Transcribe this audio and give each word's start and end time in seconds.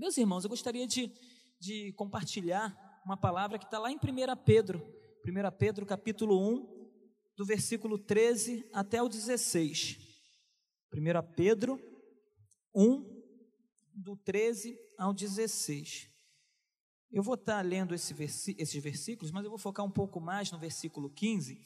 Meus 0.00 0.16
irmãos, 0.16 0.44
eu 0.44 0.48
gostaria 0.48 0.86
de, 0.86 1.12
de 1.60 1.92
compartilhar 1.92 2.74
uma 3.04 3.18
palavra 3.18 3.58
que 3.58 3.66
está 3.66 3.78
lá 3.78 3.92
em 3.92 3.96
1 3.96 4.00
Pedro, 4.46 4.82
1 5.26 5.58
Pedro 5.58 5.84
capítulo 5.84 6.40
1, 6.40 6.90
do 7.36 7.44
versículo 7.44 7.98
13 7.98 8.66
até 8.72 9.02
o 9.02 9.10
16. 9.10 9.98
1 10.94 11.34
Pedro 11.36 11.78
1, 12.74 13.04
do 13.94 14.16
13 14.16 14.74
ao 14.96 15.12
16. 15.12 16.08
Eu 17.12 17.22
vou 17.22 17.34
estar 17.34 17.60
lendo 17.60 17.94
esse 17.94 18.14
esses 18.58 18.82
versículos, 18.82 19.30
mas 19.30 19.44
eu 19.44 19.50
vou 19.50 19.58
focar 19.58 19.84
um 19.84 19.92
pouco 19.92 20.18
mais 20.18 20.50
no 20.50 20.58
versículo 20.58 21.10
15, 21.10 21.62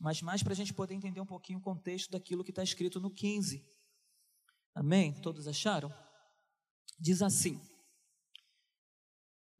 mas 0.00 0.22
mais 0.22 0.42
para 0.42 0.54
a 0.54 0.56
gente 0.56 0.72
poder 0.72 0.94
entender 0.94 1.20
um 1.20 1.26
pouquinho 1.26 1.58
o 1.58 1.62
contexto 1.62 2.10
daquilo 2.10 2.42
que 2.42 2.50
está 2.50 2.62
escrito 2.62 2.98
no 2.98 3.10
15. 3.10 3.62
Amém? 4.74 5.12
Todos 5.20 5.46
acharam? 5.46 5.92
Diz 6.98 7.20
assim, 7.20 7.60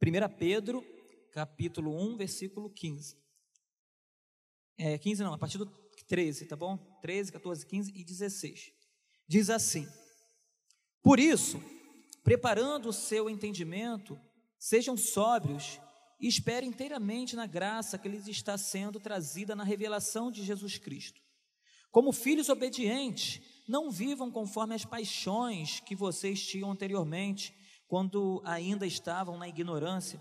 1 0.03 0.37
Pedro, 0.39 0.85
capítulo 1.33 1.97
1, 1.97 2.17
versículo 2.17 2.71
15. 2.71 3.17
É, 4.77 4.99
15 4.99 5.23
não, 5.23 5.35
a 5.35 5.39
partir 5.39 5.59
do 5.59 5.67
13, 6.07 6.47
tá 6.47 6.57
bom? 6.57 6.77
13, 7.01 7.33
14, 7.33 7.67
15 7.67 7.93
e 7.95 8.05
16. 8.05 8.73
Diz 9.27 9.51
assim: 9.51 9.89
Por 11.03 11.19
isso, 11.19 11.63
preparando 12.23 12.89
o 12.89 12.93
seu 12.93 13.31
entendimento, 13.31 14.19
sejam 14.59 14.97
sóbrios 14.97 15.81
e 16.21 16.29
esperem 16.29 16.69
inteiramente 16.69 17.37
na 17.37 17.47
graça 17.47 17.99
que 17.99 18.09
lhes 18.09 18.27
está 18.29 18.57
sendo 18.57 19.01
trazida 19.01 19.55
na 19.55 19.65
revelação 19.65 20.31
de 20.31 20.45
Jesus 20.45 20.79
Cristo. 20.79 21.21
Como 21.91 22.13
filhos 22.13 22.49
obedientes, 22.49 23.41
não 23.69 23.91
vivam 23.91 24.31
conforme 24.31 24.75
as 24.75 24.85
paixões 24.85 25.81
que 25.81 25.95
vocês 25.95 26.45
tinham 26.45 26.71
anteriormente, 26.71 27.55
quando 27.87 28.43
ainda 28.45 28.87
estavam 28.87 29.39
na 29.39 29.49
ignorância. 29.49 30.21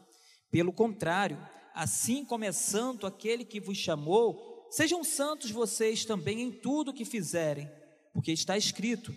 Pelo 0.51 0.71
contrário, 0.71 1.37
assim 1.73 2.23
como 2.23 2.43
é 2.43 2.51
santo 2.51 3.07
aquele 3.07 3.43
que 3.43 3.59
vos 3.59 3.77
chamou, 3.77 4.67
sejam 4.69 5.03
santos 5.03 5.51
vocês 5.51 6.05
também 6.05 6.41
em 6.41 6.51
tudo 6.51 6.93
que 6.93 7.05
fizerem, 7.05 7.69
porque 8.13 8.31
está 8.31 8.57
escrito: 8.57 9.13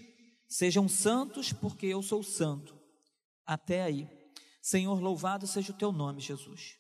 sejam 0.49 0.89
santos, 0.89 1.53
porque 1.53 1.87
eu 1.87 2.03
sou 2.03 2.23
santo. 2.23 2.77
Até 3.45 3.83
aí. 3.83 4.09
Senhor, 4.63 5.01
louvado 5.01 5.47
seja 5.47 5.73
o 5.73 5.77
teu 5.77 5.93
nome, 5.93 6.21
Jesus. 6.21 6.77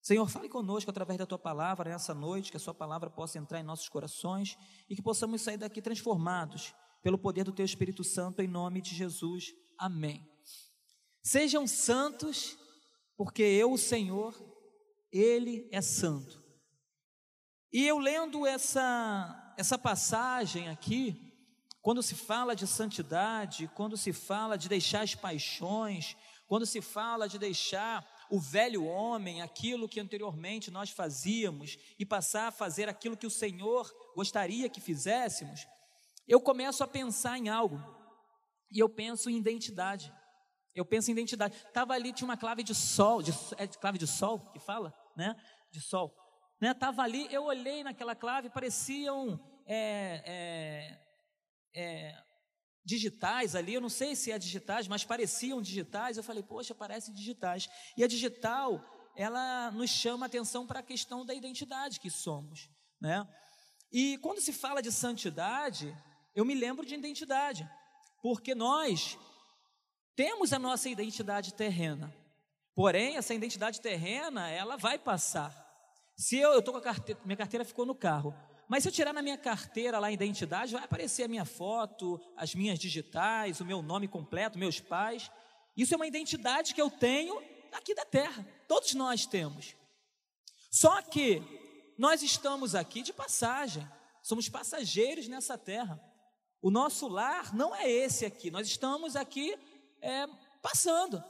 Senhor, 0.00 0.26
fale 0.28 0.48
conosco 0.48 0.88
através 0.88 1.18
da 1.18 1.26
tua 1.26 1.38
palavra 1.38 1.90
nessa 1.90 2.14
noite, 2.14 2.50
que 2.50 2.56
a 2.56 2.60
sua 2.60 2.72
palavra 2.72 3.10
possa 3.10 3.38
entrar 3.38 3.58
em 3.58 3.64
nossos 3.64 3.88
corações 3.88 4.56
e 4.88 4.94
que 4.94 5.02
possamos 5.02 5.42
sair 5.42 5.56
daqui 5.56 5.82
transformados 5.82 6.72
pelo 7.02 7.18
poder 7.18 7.44
do 7.44 7.52
teu 7.52 7.64
Espírito 7.64 8.04
Santo, 8.04 8.40
em 8.40 8.46
nome 8.46 8.80
de 8.80 8.94
Jesus. 8.94 9.46
Amém. 9.76 10.35
Sejam 11.26 11.66
santos, 11.66 12.56
porque 13.16 13.42
eu, 13.42 13.72
o 13.72 13.76
Senhor, 13.76 14.32
Ele 15.10 15.68
é 15.72 15.82
santo. 15.82 16.40
E 17.72 17.84
eu 17.84 17.98
lendo 17.98 18.46
essa, 18.46 19.54
essa 19.58 19.76
passagem 19.76 20.68
aqui, 20.68 21.34
quando 21.82 22.00
se 22.00 22.14
fala 22.14 22.54
de 22.54 22.64
santidade, 22.64 23.68
quando 23.74 23.96
se 23.96 24.12
fala 24.12 24.56
de 24.56 24.68
deixar 24.68 25.00
as 25.00 25.16
paixões, 25.16 26.16
quando 26.46 26.64
se 26.64 26.80
fala 26.80 27.28
de 27.28 27.40
deixar 27.40 28.08
o 28.30 28.38
velho 28.38 28.84
homem, 28.84 29.42
aquilo 29.42 29.88
que 29.88 29.98
anteriormente 29.98 30.70
nós 30.70 30.90
fazíamos, 30.90 31.76
e 31.98 32.06
passar 32.06 32.46
a 32.46 32.52
fazer 32.52 32.88
aquilo 32.88 33.16
que 33.16 33.26
o 33.26 33.30
Senhor 33.30 33.92
gostaria 34.14 34.68
que 34.68 34.80
fizéssemos, 34.80 35.66
eu 36.28 36.40
começo 36.40 36.84
a 36.84 36.86
pensar 36.86 37.36
em 37.36 37.48
algo, 37.48 37.82
e 38.70 38.78
eu 38.78 38.88
penso 38.88 39.28
em 39.28 39.36
identidade. 39.36 40.14
Eu 40.76 40.84
penso 40.84 41.10
em 41.10 41.12
identidade. 41.12 41.56
Estava 41.56 41.94
ali, 41.94 42.12
tinha 42.12 42.28
uma 42.28 42.36
clave 42.36 42.62
de 42.62 42.74
sol, 42.74 43.22
de, 43.22 43.32
é 43.56 43.66
de 43.66 43.78
clave 43.78 43.96
de 43.96 44.06
sol 44.06 44.38
que 44.52 44.60
fala, 44.60 44.94
né? 45.16 45.34
De 45.72 45.80
sol. 45.80 46.14
Né? 46.60 46.74
ali, 46.98 47.26
eu 47.32 47.44
olhei 47.44 47.82
naquela 47.82 48.14
clave, 48.14 48.50
pareciam 48.50 49.40
é, 49.66 50.22
é, 51.74 51.80
é, 51.80 52.22
digitais 52.84 53.54
ali, 53.54 53.74
eu 53.74 53.80
não 53.80 53.88
sei 53.88 54.14
se 54.14 54.30
é 54.30 54.38
digitais, 54.38 54.86
mas 54.86 55.02
pareciam 55.02 55.62
digitais. 55.62 56.18
Eu 56.18 56.22
falei, 56.22 56.42
poxa, 56.42 56.74
parecem 56.74 57.14
digitais. 57.14 57.68
E 57.96 58.04
a 58.04 58.06
digital, 58.06 58.84
ela 59.16 59.70
nos 59.70 59.88
chama 59.90 60.26
atenção 60.26 60.66
para 60.66 60.80
a 60.80 60.82
questão 60.82 61.24
da 61.24 61.32
identidade 61.32 61.98
que 61.98 62.10
somos, 62.10 62.68
né? 63.00 63.26
E 63.90 64.18
quando 64.18 64.42
se 64.42 64.52
fala 64.52 64.82
de 64.82 64.92
santidade, 64.92 65.96
eu 66.34 66.44
me 66.44 66.54
lembro 66.54 66.84
de 66.84 66.94
identidade, 66.94 67.66
porque 68.20 68.54
nós 68.54 69.18
temos 70.16 70.52
a 70.52 70.58
nossa 70.58 70.88
identidade 70.88 71.52
terrena. 71.52 72.12
Porém, 72.74 73.16
essa 73.16 73.34
identidade 73.34 73.80
terrena, 73.80 74.48
ela 74.48 74.76
vai 74.76 74.98
passar. 74.98 75.54
Se 76.16 76.38
eu 76.38 76.58
estou 76.58 76.72
com 76.72 76.78
a 76.78 76.82
carteira, 76.82 77.20
minha 77.24 77.36
carteira 77.36 77.64
ficou 77.64 77.84
no 77.84 77.94
carro, 77.94 78.34
mas 78.68 78.82
se 78.82 78.88
eu 78.88 78.92
tirar 78.92 79.12
na 79.12 79.22
minha 79.22 79.36
carteira 79.36 79.98
lá 79.98 80.08
a 80.08 80.12
identidade, 80.12 80.72
vai 80.72 80.82
aparecer 80.82 81.24
a 81.24 81.28
minha 81.28 81.44
foto, 81.44 82.20
as 82.36 82.54
minhas 82.54 82.78
digitais, 82.78 83.60
o 83.60 83.64
meu 83.64 83.82
nome 83.82 84.08
completo, 84.08 84.58
meus 84.58 84.80
pais. 84.80 85.30
Isso 85.76 85.94
é 85.94 85.96
uma 85.96 86.06
identidade 86.06 86.74
que 86.74 86.80
eu 86.80 86.90
tenho 86.90 87.40
aqui 87.72 87.94
da 87.94 88.04
terra. 88.04 88.46
Todos 88.66 88.94
nós 88.94 89.26
temos. 89.26 89.76
Só 90.70 91.00
que 91.02 91.42
nós 91.98 92.22
estamos 92.22 92.74
aqui 92.74 93.02
de 93.02 93.12
passagem, 93.12 93.86
somos 94.22 94.48
passageiros 94.48 95.28
nessa 95.28 95.56
terra. 95.56 96.00
O 96.60 96.70
nosso 96.70 97.06
lar 97.06 97.54
não 97.54 97.74
é 97.74 97.88
esse 97.88 98.24
aqui, 98.24 98.50
nós 98.50 98.66
estamos 98.66 99.14
aqui 99.14 99.56
é, 100.06 100.28
passando. 100.62 101.22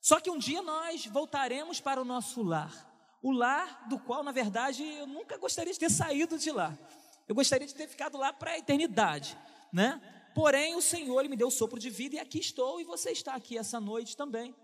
Só 0.00 0.18
que 0.18 0.30
um 0.30 0.38
dia 0.38 0.62
nós 0.62 1.04
voltaremos 1.06 1.80
para 1.80 2.00
o 2.00 2.04
nosso 2.04 2.42
lar. 2.42 2.88
O 3.22 3.30
lar 3.30 3.86
do 3.88 3.98
qual, 3.98 4.22
na 4.22 4.32
verdade, 4.32 4.82
eu 4.82 5.06
nunca 5.06 5.36
gostaria 5.36 5.72
de 5.72 5.78
ter 5.78 5.90
saído 5.90 6.38
de 6.38 6.50
lá. 6.50 6.76
Eu 7.28 7.34
gostaria 7.34 7.66
de 7.66 7.74
ter 7.74 7.86
ficado 7.86 8.16
lá 8.16 8.32
para 8.32 8.52
a 8.52 8.58
eternidade, 8.58 9.36
né? 9.70 10.00
Porém, 10.34 10.74
o 10.74 10.80
Senhor 10.80 11.28
me 11.28 11.36
deu 11.36 11.50
sopro 11.50 11.78
de 11.78 11.90
vida 11.90 12.16
e 12.16 12.18
aqui 12.18 12.38
estou 12.38 12.80
e 12.80 12.84
você 12.84 13.10
está 13.10 13.34
aqui 13.34 13.58
essa 13.58 13.78
noite 13.78 14.16
também. 14.16 14.54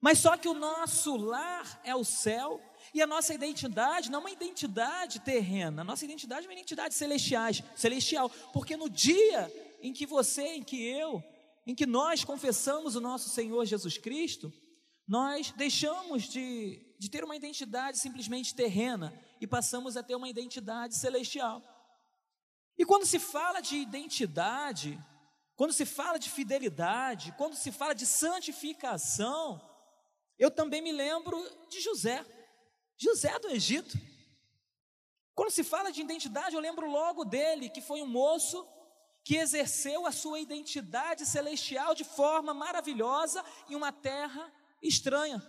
Mas 0.00 0.18
só 0.18 0.36
que 0.36 0.48
o 0.48 0.54
nosso 0.54 1.16
lar 1.16 1.80
é 1.84 1.94
o 1.94 2.04
céu 2.04 2.60
e 2.94 3.02
a 3.02 3.06
nossa 3.06 3.34
identidade 3.34 4.10
não 4.10 4.20
é 4.20 4.22
uma 4.22 4.30
identidade 4.30 5.20
terrena, 5.20 5.82
a 5.82 5.84
nossa 5.84 6.04
identidade 6.04 6.46
é 6.46 6.48
uma 6.48 6.54
identidade 6.54 6.94
celestial, 6.94 7.50
celestial, 7.74 8.30
porque 8.52 8.76
no 8.76 8.88
dia 8.88 9.52
em 9.82 9.92
que 9.92 10.06
você, 10.06 10.54
em 10.54 10.62
que 10.62 10.82
eu 10.86 11.22
em 11.66 11.74
que 11.74 11.84
nós 11.84 12.24
confessamos 12.24 12.94
o 12.94 13.00
nosso 13.00 13.28
Senhor 13.28 13.64
Jesus 13.64 13.98
Cristo, 13.98 14.52
nós 15.06 15.52
deixamos 15.52 16.24
de, 16.24 16.80
de 16.98 17.10
ter 17.10 17.24
uma 17.24 17.34
identidade 17.34 17.98
simplesmente 17.98 18.54
terrena 18.54 19.12
e 19.40 19.46
passamos 19.46 19.96
a 19.96 20.02
ter 20.02 20.14
uma 20.14 20.28
identidade 20.28 20.94
celestial. 20.94 21.62
E 22.78 22.84
quando 22.84 23.04
se 23.04 23.18
fala 23.18 23.60
de 23.60 23.76
identidade, 23.76 24.98
quando 25.56 25.72
se 25.72 25.84
fala 25.84 26.18
de 26.18 26.30
fidelidade, 26.30 27.34
quando 27.36 27.56
se 27.56 27.72
fala 27.72 27.94
de 27.94 28.06
santificação, 28.06 29.60
eu 30.38 30.50
também 30.50 30.82
me 30.82 30.92
lembro 30.92 31.42
de 31.68 31.80
José, 31.80 32.24
José 32.96 33.38
do 33.38 33.48
Egito. 33.48 33.98
Quando 35.34 35.50
se 35.50 35.64
fala 35.64 35.90
de 35.90 36.00
identidade, 36.00 36.54
eu 36.54 36.60
lembro 36.60 36.90
logo 36.90 37.24
dele, 37.24 37.68
que 37.68 37.80
foi 37.80 38.02
um 38.02 38.06
moço 38.06 38.66
que 39.26 39.34
exerceu 39.34 40.06
a 40.06 40.12
sua 40.12 40.38
identidade 40.38 41.26
celestial 41.26 41.96
de 41.96 42.04
forma 42.04 42.54
maravilhosa 42.54 43.44
em 43.68 43.74
uma 43.74 43.90
terra 43.90 44.54
estranha. 44.80 45.42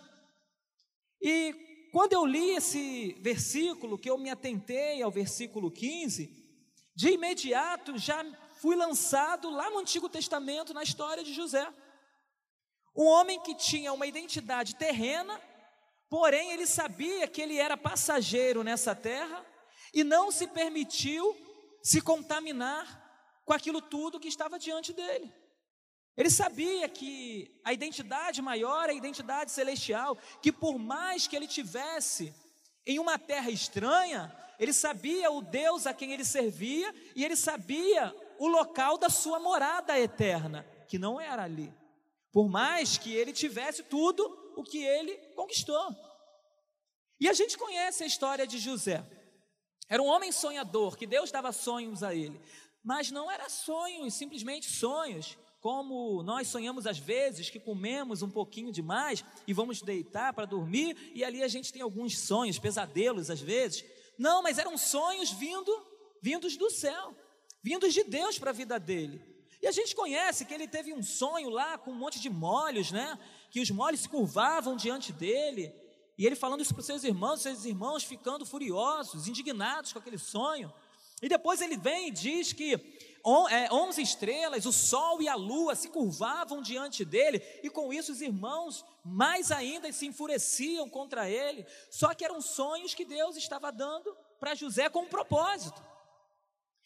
E 1.22 1.90
quando 1.94 2.14
eu 2.14 2.26
li 2.26 2.56
esse 2.56 3.16
versículo, 3.22 4.00
que 4.00 4.10
eu 4.10 4.18
me 4.18 4.32
atentei 4.32 5.04
ao 5.04 5.12
versículo 5.12 5.70
15, 5.70 6.28
de 6.96 7.10
imediato 7.10 8.00
já 8.00 8.26
fui 8.60 8.76
lançado 8.76 9.48
lá 9.52 9.70
no 9.70 9.78
Antigo 9.78 10.09
Testamento 10.09 10.74
na 10.74 10.82
história 10.82 11.24
de 11.24 11.32
José. 11.32 11.72
Um 12.96 13.06
homem 13.06 13.40
que 13.42 13.54
tinha 13.54 13.94
uma 13.94 14.08
identidade 14.08 14.76
terrena, 14.76 15.40
porém 16.09 16.52
ele 16.52 16.66
sabia 16.66 17.28
que 17.28 17.44
ele 17.44 17.59
era 17.59 17.78
passageiro 17.78 18.64
nessa 18.64 18.96
terra 18.96 19.46
e 19.94 20.03
não 20.03 20.32
se 20.32 20.47
permitiu 20.47 21.38
se 21.84 22.02
contaminar 22.02 23.06
com 23.47 23.53
aquilo 23.53 23.82
tudo 23.82 24.20
que 24.20 24.28
estava 24.28 24.59
diante 24.59 24.91
dele. 24.91 25.34
Ele 26.17 26.29
sabia 26.29 26.90
que 26.90 27.49
a 27.64 27.72
identidade 27.72 28.41
maior 28.41 28.90
é 28.90 28.91
a 28.91 28.96
identidade 28.96 29.52
celestial, 29.52 30.17
que 30.41 30.52
por 30.52 30.78
mais 30.78 31.28
que 31.28 31.35
ele 31.35 31.47
tivesse 31.47 32.34
em 32.85 32.99
uma 32.99 33.17
terra 33.17 33.49
estranha, 33.49 34.35
ele 34.59 34.73
sabia 34.73 35.32
o 35.32 35.41
Deus 35.41 35.88
a 35.88 35.94
quem 35.94 36.11
ele 36.11 36.26
servia 36.26 36.94
e 37.16 37.23
ele 37.23 37.38
sabia 37.38 38.14
o 38.38 38.49
local 38.49 38.97
da 38.97 39.09
sua 39.09 39.40
morada 39.40 39.97
eterna, 39.97 40.67
que 40.90 40.99
não 40.99 41.17
era 41.17 41.44
ali. 41.44 41.73
Por 42.34 42.49
mais 42.49 42.97
que 42.97 43.14
ele 43.14 43.32
tivesse 43.32 43.82
tudo 43.84 44.23
o 44.58 44.64
que 44.64 44.84
ele 44.84 45.16
conquistou. 45.35 45.96
E 47.17 47.29
a 47.29 47.34
gente 47.34 47.58
conhece 47.58 48.03
a 48.03 48.08
história 48.08 48.46
de 48.46 48.58
José. 48.58 49.05
Era 49.88 50.03
um 50.03 50.08
homem 50.08 50.34
sonhador, 50.34 50.97
que 50.97 51.08
Deus 51.08 51.32
dava 51.32 51.53
sonhos 51.53 52.03
a 52.03 52.14
ele. 52.14 52.41
Mas 52.87 53.11
não 53.11 53.29
era 53.29 53.49
sonhos, 53.49 54.13
simplesmente 54.13 54.72
sonhos, 54.72 55.37
como 55.59 56.23
nós 56.23 56.47
sonhamos 56.47 56.87
às 56.87 56.97
vezes 56.97 57.49
que 57.49 57.59
comemos 57.59 58.22
um 58.22 58.29
pouquinho 58.29 58.72
demais 58.72 59.25
e 59.45 59.51
vamos 59.51 59.81
deitar 59.81 60.31
para 60.31 60.45
dormir 60.45 60.95
e 61.13 61.22
ali 61.22 61.43
a 61.43 61.49
gente 61.49 61.73
tem 61.73 61.81
alguns 61.81 62.17
sonhos, 62.17 62.57
pesadelos 62.57 63.29
às 63.29 63.41
vezes. 63.41 63.84
Não, 64.17 64.41
mas 64.41 64.57
eram 64.57 64.78
sonhos 64.78 65.29
vindo, 65.29 65.69
vindos 66.22 66.55
do 66.55 66.69
céu, 66.69 67.13
vindos 67.61 67.93
de 67.93 68.05
Deus 68.05 68.39
para 68.39 68.51
a 68.51 68.53
vida 68.53 68.79
dele. 68.79 69.22
E 69.61 69.67
a 69.67 69.72
gente 69.73 69.93
conhece 69.93 70.45
que 70.45 70.53
ele 70.53 70.66
teve 70.66 70.93
um 70.93 71.03
sonho 71.03 71.49
lá 71.49 71.78
com 71.78 71.91
um 71.91 71.97
monte 71.97 72.22
de 72.22 72.29
molhos, 72.29 72.89
né? 72.89 73.19
Que 73.51 73.59
os 73.59 73.69
molhos 73.69 73.99
se 73.99 74.07
curvavam 74.07 74.78
diante 74.78 75.11
dele. 75.11 75.75
E 76.17 76.25
ele 76.25 76.37
falando 76.37 76.61
isso 76.61 76.73
para 76.73 76.79
os 76.79 76.87
seus 76.87 77.03
irmãos, 77.03 77.41
seus 77.41 77.66
irmãos 77.66 78.05
ficando 78.05 78.45
furiosos, 78.45 79.28
indignados 79.28 79.91
com 79.91 79.99
aquele 79.99 80.17
sonho. 80.17 80.73
E 81.22 81.28
depois 81.28 81.61
ele 81.61 81.78
vem 81.78 82.09
e 82.09 82.11
diz 82.11 82.53
que 82.53 82.73
é, 83.49 83.73
onze 83.73 84.02
estrelas, 84.02 84.66
o 84.66 84.72
sol 84.72 85.22
e 85.22 85.28
a 85.28 85.35
lua 85.35 85.75
se 85.75 85.90
curvavam 85.90 86.61
diante 86.61 87.03
dele, 87.03 87.41
e 87.61 87.69
com 87.69 87.91
isso 87.91 88.11
os 88.11 88.22
irmãos 88.22 88.85
mais 89.03 89.52
ainda 89.52 89.91
se 89.91 90.05
enfureciam 90.05 90.90
contra 90.90 91.29
ele. 91.29 91.66
Só 91.90 92.14
que 92.14 92.23
eram 92.23 92.40
sonhos 92.40 92.93
que 92.93 93.03
Deus 93.03 93.35
estava 93.35 93.72
dando 93.72 94.16
para 94.40 94.55
José 94.55 94.87
com 94.90 95.02
um 95.02 95.09
propósito. 95.09 95.81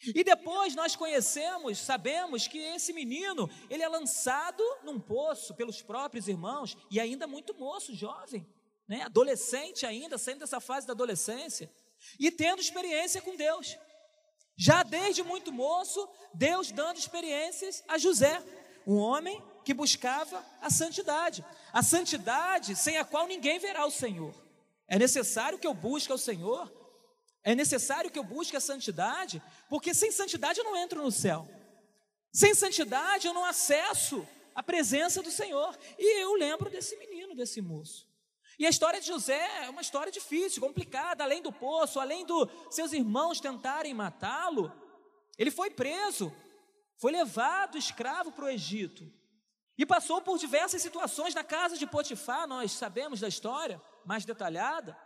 E 0.04 0.24
depois 0.24 0.74
nós 0.74 0.96
conhecemos, 0.96 1.78
sabemos 1.78 2.48
que 2.48 2.58
esse 2.58 2.92
menino, 2.92 3.48
ele 3.70 3.84
é 3.84 3.88
lançado 3.88 4.64
num 4.82 4.98
poço 4.98 5.54
pelos 5.54 5.80
próprios 5.80 6.26
irmãos, 6.26 6.76
e 6.90 6.98
ainda 6.98 7.28
muito 7.28 7.54
moço, 7.54 7.94
jovem, 7.94 8.44
né? 8.88 9.02
adolescente 9.02 9.86
ainda, 9.86 10.18
saindo 10.18 10.40
dessa 10.40 10.58
fase 10.58 10.88
da 10.88 10.92
adolescência, 10.92 11.70
e 12.18 12.32
tendo 12.32 12.60
experiência 12.60 13.22
com 13.22 13.36
Deus. 13.36 13.78
Já 14.56 14.82
desde 14.82 15.22
muito 15.22 15.52
moço, 15.52 16.08
Deus 16.34 16.70
dando 16.70 16.98
experiências 16.98 17.82
a 17.88 17.98
José, 17.98 18.42
um 18.86 18.96
homem 18.96 19.42
que 19.64 19.72
buscava 19.72 20.44
a 20.60 20.70
santidade, 20.70 21.44
a 21.72 21.82
santidade 21.82 22.76
sem 22.76 22.98
a 22.98 23.04
qual 23.04 23.26
ninguém 23.26 23.58
verá 23.58 23.86
o 23.86 23.90
Senhor. 23.90 24.34
É 24.88 24.98
necessário 24.98 25.58
que 25.58 25.66
eu 25.66 25.74
busque 25.74 26.12
o 26.12 26.18
Senhor, 26.18 26.70
é 27.44 27.54
necessário 27.54 28.10
que 28.10 28.18
eu 28.18 28.24
busque 28.24 28.56
a 28.56 28.60
santidade, 28.60 29.42
porque 29.68 29.94
sem 29.94 30.12
santidade 30.12 30.58
eu 30.58 30.64
não 30.64 30.76
entro 30.76 31.02
no 31.02 31.10
céu, 31.10 31.48
sem 32.32 32.54
santidade 32.54 33.26
eu 33.26 33.34
não 33.34 33.44
acesso 33.44 34.26
a 34.54 34.62
presença 34.62 35.22
do 35.22 35.30
Senhor. 35.30 35.76
E 35.98 36.22
eu 36.22 36.34
lembro 36.34 36.70
desse 36.70 36.96
menino, 36.96 37.34
desse 37.34 37.60
moço. 37.60 38.06
E 38.58 38.66
a 38.66 38.70
história 38.70 39.00
de 39.00 39.06
José 39.06 39.64
é 39.64 39.70
uma 39.70 39.80
história 39.80 40.12
difícil, 40.12 40.62
complicada, 40.62 41.24
além 41.24 41.42
do 41.42 41.52
poço, 41.52 41.98
além 41.98 42.24
dos 42.24 42.48
seus 42.70 42.92
irmãos 42.92 43.40
tentarem 43.40 43.94
matá-lo. 43.94 44.72
Ele 45.38 45.50
foi 45.50 45.70
preso, 45.70 46.32
foi 46.98 47.12
levado 47.12 47.78
escravo 47.78 48.32
para 48.32 48.44
o 48.44 48.50
Egito 48.50 49.10
e 49.76 49.86
passou 49.86 50.20
por 50.20 50.38
diversas 50.38 50.82
situações 50.82 51.34
na 51.34 51.42
casa 51.42 51.76
de 51.76 51.86
Potifar, 51.86 52.46
nós 52.46 52.72
sabemos 52.72 53.20
da 53.20 53.28
história 53.28 53.80
mais 54.04 54.24
detalhada. 54.24 54.96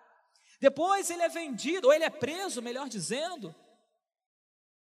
Depois 0.60 1.10
ele 1.10 1.22
é 1.22 1.28
vendido, 1.28 1.88
ou 1.88 1.93
ele 1.93 2.04
é 2.04 2.10
preso, 2.10 2.62
melhor 2.62 2.88
dizendo, 2.88 3.54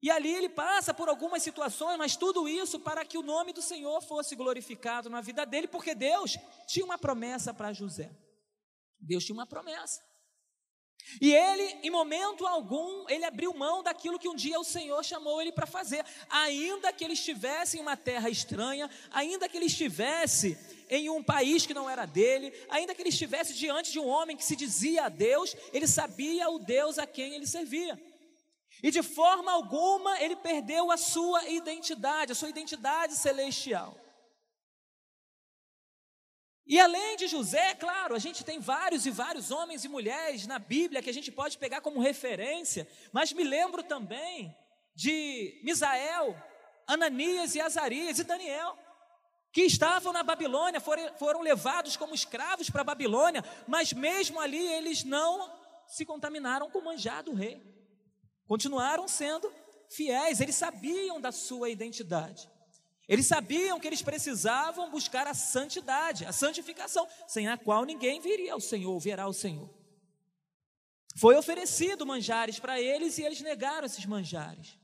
e 0.05 0.11
ali 0.11 0.35
ele 0.35 0.51
passa 0.51 0.93
por 0.93 1.09
algumas 1.09 1.43
situações, 1.43 1.97
mas 1.97 2.15
tudo 2.15 2.47
isso 2.47 2.79
para 2.79 3.07
que 3.07 3.17
o 3.17 3.23
nome 3.23 3.55
do 3.55 3.63
Senhor 3.63 4.03
fosse 4.03 4.37
glorificado 4.37 5.09
na 5.09 5.23
vida 5.23 5.47
dele, 5.47 5.67
porque 5.67 5.95
Deus 5.95 6.37
tinha 6.67 6.85
uma 6.85 6.99
promessa 6.99 7.55
para 7.55 7.73
José. 7.73 8.11
Deus 9.05 9.25
tinha 9.25 9.35
uma 9.35 9.47
promessa. 9.47 10.03
E 11.21 11.33
ele, 11.33 11.63
em 11.83 11.91
momento 11.91 12.47
algum, 12.47 13.09
ele 13.09 13.25
abriu 13.25 13.53
mão 13.53 13.83
daquilo 13.83 14.19
que 14.19 14.29
um 14.29 14.35
dia 14.35 14.59
o 14.59 14.65
Senhor 14.65 15.05
chamou 15.05 15.41
ele 15.41 15.53
para 15.53 15.67
fazer, 15.67 16.05
ainda 16.31 16.93
que 16.93 17.05
ele 17.05 17.13
estivesse 17.13 17.77
em 17.77 17.81
uma 17.81 17.97
terra 17.97 18.31
estranha, 18.31 18.91
ainda 19.11 19.49
que 19.49 19.57
ele 19.57 19.67
estivesse 19.67 20.59
em 20.89 21.11
um 21.11 21.23
país 21.23 21.67
que 21.67 21.75
não 21.75 21.89
era 21.89 22.07
dele, 22.07 22.53
ainda 22.71 22.95
que 22.95 23.03
ele 23.03 23.11
estivesse 23.11 23.53
diante 23.53 23.93
de 23.93 24.01
um 24.01 24.09
homem 24.09 24.37
que 24.37 24.45
se 24.45 24.57
dizia 24.57 25.05
a 25.05 25.09
Deus, 25.09 25.55
ele 25.73 25.87
sabia 25.87 26.49
o 26.49 26.59
Deus 26.59 26.99
a 26.99 27.07
quem 27.07 27.35
ele 27.35 27.47
servia. 27.47 28.01
E 28.83 28.91
de 28.91 29.03
forma 29.03 29.53
alguma 29.53 30.21
ele 30.21 30.37
perdeu 30.37 30.91
a 30.91 30.97
sua 30.97 31.49
identidade, 31.49 32.33
a 32.33 32.35
sua 32.35 32.49
identidade 32.49 33.15
celestial. 33.15 34.04
E 36.67 36.81
além 36.81 37.17
de 37.17 37.27
José, 37.27 37.75
claro, 37.75 38.15
a 38.15 38.19
gente 38.19 38.43
tem 38.43 38.59
vários 38.59 39.05
e 39.05 39.11
vários 39.11 39.51
homens 39.51 39.85
e 39.85 39.89
mulheres 39.89 40.47
na 40.47 40.59
Bíblia 40.59 41.03
que 41.03 41.11
a 41.11 41.15
gente 41.15 41.31
pode 41.31 41.59
pegar 41.59 41.83
como 41.83 42.01
referência, 42.01 42.89
mas 43.13 43.33
me 43.33 43.45
lembro 43.45 43.83
também 43.83 44.57
de 44.95 45.61
Misael, 45.63 46.35
Ananias 46.87 47.55
e 47.55 47.61
Azarias 47.61 48.19
e 48.19 48.25
Daniel, 48.25 48.79
que 49.53 49.63
estavam 49.63 50.13
na 50.13 50.23
Babilônia, 50.23 50.81
foram, 50.81 51.43
levados 51.43 51.97
como 51.97 52.15
escravos 52.15 52.71
para 52.71 52.81
a 52.81 52.85
Babilônia, 52.85 53.45
mas 53.69 53.93
mesmo 53.93 54.41
ali 54.41 54.67
eles 54.73 55.05
não 55.05 55.53
se 55.87 56.05
contaminaram 56.07 56.71
com 56.71 56.79
o 56.79 56.85
manjar 56.85 57.23
do 57.23 57.35
rei, 57.35 57.63
continuaram 58.49 59.07
sendo 59.07 59.53
fiéis, 59.91 60.41
eles 60.41 60.57
sabiam 60.57 61.21
da 61.21 61.31
sua 61.31 61.69
identidade. 61.69 62.51
Eles 63.09 63.27
sabiam 63.27 63.79
que 63.79 63.87
eles 63.87 64.03
precisavam 64.03 64.91
buscar 64.91 65.27
a 65.27 65.35
santidade, 65.35 66.25
a 66.25 66.33
santificação, 66.33 67.07
sem 67.29 67.49
a 67.49 67.59
qual 67.59 67.85
ninguém 67.85 68.21
viria 68.21 68.55
ao 68.55 68.61
Senhor, 68.61 68.99
verá 68.99 69.27
o 69.27 69.33
Senhor. 69.33 69.69
Foi 71.17 71.37
oferecido 71.37 72.07
manjares 72.07 72.59
para 72.59 72.81
eles 72.81 73.19
e 73.19 73.23
eles 73.23 73.41
negaram 73.41 73.87
esses 73.87 74.07
manjares. 74.07 74.79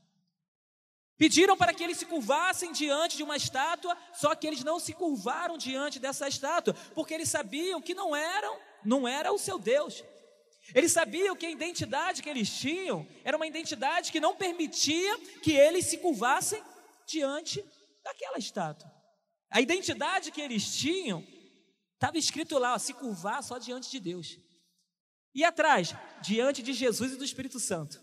Pediram 1.17 1.57
para 1.57 1.73
que 1.73 1.83
eles 1.83 1.97
se 1.97 2.05
curvassem 2.05 2.71
diante 2.71 3.17
de 3.17 3.23
uma 3.23 3.35
estátua, 3.35 3.97
só 4.13 4.33
que 4.33 4.47
eles 4.47 4.63
não 4.63 4.79
se 4.79 4.93
curvaram 4.93 5.57
diante 5.57 5.99
dessa 5.99 6.27
estátua, 6.27 6.75
porque 6.95 7.13
eles 7.13 7.29
sabiam 7.29 7.81
que 7.81 7.93
não 7.93 8.15
eram, 8.15 8.57
não 8.83 9.07
era 9.07 9.31
o 9.31 9.37
seu 9.37 9.59
Deus. 9.59 10.03
Eles 10.73 10.91
sabiam 10.91 11.35
que 11.35 11.45
a 11.45 11.51
identidade 11.51 12.23
que 12.23 12.29
eles 12.29 12.49
tinham 12.49 13.05
era 13.23 13.35
uma 13.35 13.47
identidade 13.47 14.11
que 14.11 14.19
não 14.19 14.35
permitia 14.35 15.17
que 15.43 15.51
eles 15.51 15.85
se 15.85 15.97
curvassem 15.97 16.61
diante 17.05 17.63
daquela 18.03 18.37
estátua. 18.37 18.91
A 19.49 19.59
identidade 19.59 20.31
que 20.31 20.41
eles 20.41 20.75
tinham 20.75 21.25
estava 21.93 22.17
escrito 22.17 22.57
lá, 22.57 22.73
ó, 22.73 22.77
se 22.77 22.93
curvar 22.93 23.43
só 23.43 23.57
diante 23.57 23.91
de 23.91 23.99
Deus. 23.99 24.37
E 25.33 25.43
atrás, 25.43 25.93
diante 26.21 26.61
de 26.61 26.73
Jesus 26.73 27.13
e 27.13 27.15
do 27.15 27.23
Espírito 27.23 27.59
Santo. 27.59 28.01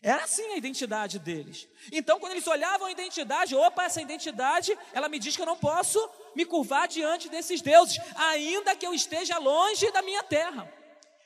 Era 0.00 0.24
assim 0.24 0.46
a 0.52 0.56
identidade 0.56 1.18
deles. 1.18 1.68
Então, 1.90 2.20
quando 2.20 2.32
eles 2.32 2.46
olhavam 2.46 2.86
a 2.86 2.90
identidade, 2.90 3.54
opa, 3.54 3.84
essa 3.84 4.00
identidade, 4.00 4.76
ela 4.92 5.08
me 5.08 5.18
diz 5.18 5.34
que 5.34 5.42
eu 5.42 5.46
não 5.46 5.56
posso 5.56 5.98
me 6.36 6.44
curvar 6.44 6.86
diante 6.86 7.28
desses 7.28 7.60
deuses, 7.60 7.98
ainda 8.14 8.76
que 8.76 8.86
eu 8.86 8.94
esteja 8.94 9.38
longe 9.38 9.90
da 9.90 10.02
minha 10.02 10.22
terra. 10.22 10.72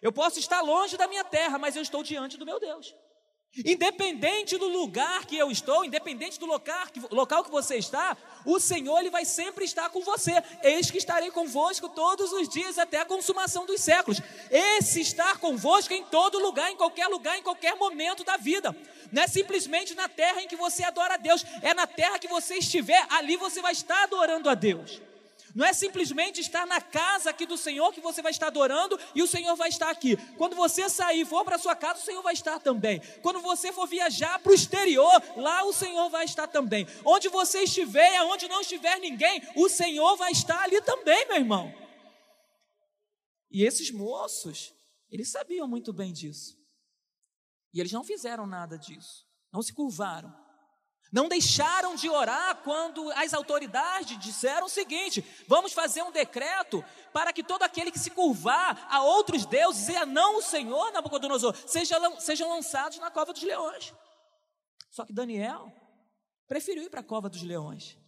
Eu 0.01 0.13
posso 0.13 0.39
estar 0.39 0.63
longe 0.63 0.97
da 0.97 1.07
minha 1.07 1.25
terra, 1.25 1.59
mas 1.59 1.77
eu 1.77 1.83
estou 1.83 2.03
diante 2.03 2.39
do 2.39 2.47
meu 2.47 2.59
Deus. 2.59 2.95
Independente 3.55 4.57
do 4.57 4.67
lugar 4.67 5.27
que 5.27 5.37
eu 5.37 5.51
estou, 5.51 5.85
independente 5.85 6.41
do 6.41 6.47
local, 6.47 6.87
local 7.11 7.45
que 7.45 7.51
você 7.51 7.77
está, 7.77 8.17
o 8.47 8.59
Senhor 8.59 8.99
ele 8.99 9.11
vai 9.11 9.27
sempre 9.27 9.67
estar 9.67 9.91
com 9.91 10.01
você. 10.01 10.43
Eis 10.63 10.91
que 10.91 10.97
estarei 10.97 11.31
convosco 11.31 11.87
todos 11.91 12.33
os 12.33 12.49
dias 12.49 12.79
até 12.79 13.01
a 13.01 13.05
consumação 13.05 13.67
dos 13.67 13.83
séculos. 13.83 14.23
Esse 14.51 15.03
estar 15.03 15.37
convosco 15.37 15.93
em 15.93 16.03
todo 16.03 16.39
lugar, 16.39 16.71
em 16.71 16.77
qualquer 16.77 17.09
lugar, 17.09 17.37
em 17.37 17.43
qualquer 17.43 17.77
momento 17.77 18.25
da 18.25 18.39
vida. 18.39 18.75
Não 19.13 19.23
é 19.23 19.29
simplesmente 19.29 19.95
na 19.95 20.09
terra 20.09 20.41
em 20.41 20.49
que 20.49 20.57
você 20.57 20.83
adora 20.83 21.15
a 21.15 21.19
Deus, 21.19 21.45
é 21.61 21.75
na 21.75 21.87
terra 21.87 22.19
que 22.19 22.29
você 22.29 22.57
estiver, 22.57 23.07
ali 23.11 23.37
você 23.37 23.61
vai 23.61 23.73
estar 23.73 24.05
adorando 24.05 24.49
a 24.49 24.55
Deus. 24.55 25.12
Não 25.55 25.67
é 25.67 25.73
simplesmente 25.73 26.41
estar 26.41 26.67
na 26.67 26.81
casa 26.81 27.31
aqui 27.31 27.45
do 27.45 27.59
Senhor 27.59 27.93
que 27.93 28.01
você 28.01 28.23
vai 28.23 28.31
estar 28.31 28.47
adorando 28.47 28.99
e 29.15 29.23
o 29.23 29.27
Senhor 29.27 29.55
vai 29.55 29.69
estar 29.69 29.91
aqui. 29.91 30.17
Quando 30.37 30.57
você 30.57 30.89
sair 30.89 31.27
for 31.27 31.45
para 31.45 31.59
sua 31.59 31.77
casa, 31.77 32.01
o 32.01 32.05
Senhor 32.05 32.23
vai 32.23 32.33
estar 32.33 32.59
também. 32.59 33.01
Quando 33.23 33.41
você 33.41 33.73
for 33.73 33.87
viajar 33.87 34.39
para 34.39 34.53
o 34.53 34.55
exterior, 34.55 35.23
lá 35.37 35.65
o 35.65 35.73
Senhor 35.73 36.09
vai 36.09 36.25
estar 36.25 36.47
também. 36.47 36.87
Onde 37.05 37.29
você 37.29 37.65
estiver, 37.65 38.17
aonde 38.17 38.49
não 38.49 38.61
estiver 38.63 38.99
ninguém, 38.99 39.43
o 39.55 39.69
Senhor 39.69 40.17
vai 40.17 40.33
estar 40.33 40.63
ali 40.63 40.81
também, 40.83 41.27
meu 41.27 41.37
irmão. 41.37 41.75
E 43.51 43.65
esses 43.65 43.91
moços, 43.91 44.73
eles 45.11 45.31
sabiam 45.31 45.69
muito 45.69 45.93
bem 45.93 46.13
disso. 46.13 46.57
E 47.75 47.81
eles 47.81 47.93
não 47.93 48.03
fizeram 48.03 48.47
nada 48.47 48.79
disso. 48.79 49.27
Não 49.53 49.63
se 49.63 49.73
curvaram. 49.75 50.33
Não 51.13 51.29
deixaram 51.29 51.95
de 51.95 52.09
orar 52.09 52.57
quando 52.65 53.13
as 53.13 53.35
autoridades 53.35 54.19
disseram 54.19 54.65
o 54.65 54.71
seguinte: 54.71 55.23
vamos 55.47 55.75
fazer 55.75 56.03
um 56.03 56.11
decreto 56.11 56.83
para 57.13 57.35
que 57.35 57.43
todo 57.43 57.63
aquele 57.63 57.91
que 57.91 57.99
se 57.99 58.11
curvar 58.11 58.89
a 58.91 59.03
outros 59.03 59.45
deuses 59.45 59.89
e 59.89 59.97
a 59.97 60.07
não 60.07 60.39
o 60.39 60.43
Senhor, 60.43 60.91
Nabucodonosor, 60.91 61.55
seja, 61.67 61.99
sejam 62.19 62.49
lançados 62.49 62.99
na 62.99 63.11
cova 63.11 63.35
dos 63.35 63.43
leões. 63.43 63.93
Só 64.91 65.05
que 65.05 65.13
Daniel 65.13 65.71
preferiu 66.49 66.85
ir 66.85 66.91
para 66.91 67.01
a 67.01 67.05
cova 67.05 67.29
dos 67.29 67.43
leões, 67.43 67.99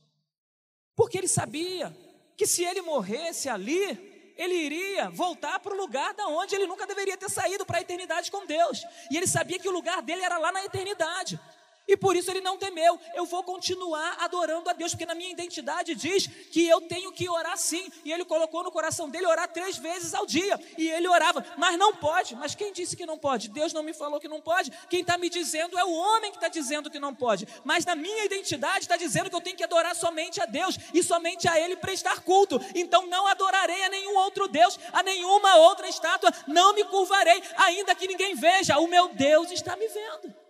porque 0.96 1.18
ele 1.18 1.28
sabia 1.28 1.94
que 2.38 2.46
se 2.46 2.64
ele 2.64 2.80
morresse 2.80 3.50
ali, 3.50 4.34
ele 4.36 4.54
iria 4.54 5.10
voltar 5.10 5.60
para 5.60 5.74
o 5.74 5.76
lugar 5.76 6.14
da 6.14 6.26
onde 6.26 6.54
ele 6.54 6.66
nunca 6.66 6.86
deveria 6.86 7.16
ter 7.16 7.30
saído 7.30 7.64
para 7.64 7.78
a 7.78 7.80
eternidade 7.82 8.30
com 8.30 8.44
Deus. 8.46 8.82
E 9.10 9.16
ele 9.16 9.26
sabia 9.26 9.58
que 9.58 9.68
o 9.68 9.72
lugar 9.72 10.02
dele 10.02 10.22
era 10.22 10.38
lá 10.38 10.50
na 10.50 10.64
eternidade. 10.64 11.38
E 11.86 11.96
por 11.96 12.16
isso 12.16 12.30
ele 12.30 12.40
não 12.40 12.56
temeu. 12.56 12.98
Eu 13.14 13.26
vou 13.26 13.42
continuar 13.42 14.16
adorando 14.20 14.70
a 14.70 14.72
Deus, 14.72 14.92
porque 14.92 15.04
na 15.04 15.14
minha 15.14 15.30
identidade 15.30 15.94
diz 15.94 16.26
que 16.26 16.66
eu 16.66 16.80
tenho 16.80 17.12
que 17.12 17.28
orar 17.28 17.56
sim. 17.58 17.90
E 18.04 18.12
ele 18.12 18.24
colocou 18.24 18.62
no 18.64 18.72
coração 18.72 19.08
dele 19.08 19.26
orar 19.26 19.48
três 19.48 19.76
vezes 19.76 20.14
ao 20.14 20.24
dia. 20.24 20.58
E 20.78 20.88
ele 20.88 21.06
orava, 21.06 21.44
mas 21.58 21.78
não 21.78 21.94
pode. 21.94 22.34
Mas 22.36 22.54
quem 22.54 22.72
disse 22.72 22.96
que 22.96 23.04
não 23.04 23.18
pode? 23.18 23.48
Deus 23.50 23.72
não 23.72 23.82
me 23.82 23.92
falou 23.92 24.18
que 24.18 24.28
não 24.28 24.40
pode. 24.40 24.70
Quem 24.88 25.00
está 25.00 25.18
me 25.18 25.28
dizendo 25.28 25.78
é 25.78 25.84
o 25.84 25.92
homem 25.92 26.30
que 26.30 26.38
está 26.38 26.48
dizendo 26.48 26.90
que 26.90 26.98
não 26.98 27.14
pode. 27.14 27.46
Mas 27.64 27.84
na 27.84 27.94
minha 27.94 28.24
identidade 28.24 28.80
está 28.80 28.96
dizendo 28.96 29.28
que 29.28 29.36
eu 29.36 29.40
tenho 29.40 29.56
que 29.56 29.64
adorar 29.64 29.94
somente 29.94 30.40
a 30.40 30.46
Deus 30.46 30.78
e 30.94 31.02
somente 31.02 31.46
a 31.46 31.60
Ele 31.60 31.76
prestar 31.76 32.20
culto. 32.20 32.58
Então 32.74 33.06
não 33.06 33.26
adorarei 33.26 33.84
a 33.84 33.88
nenhum 33.90 34.16
outro 34.16 34.48
Deus, 34.48 34.78
a 34.92 35.02
nenhuma 35.02 35.56
outra 35.56 35.88
estátua. 35.88 36.30
Não 36.46 36.74
me 36.74 36.84
curvarei, 36.84 37.42
ainda 37.56 37.94
que 37.94 38.08
ninguém 38.08 38.34
veja. 38.34 38.78
O 38.78 38.88
meu 38.88 39.08
Deus 39.08 39.50
está 39.50 39.76
me 39.76 39.86
vendo. 39.88 40.43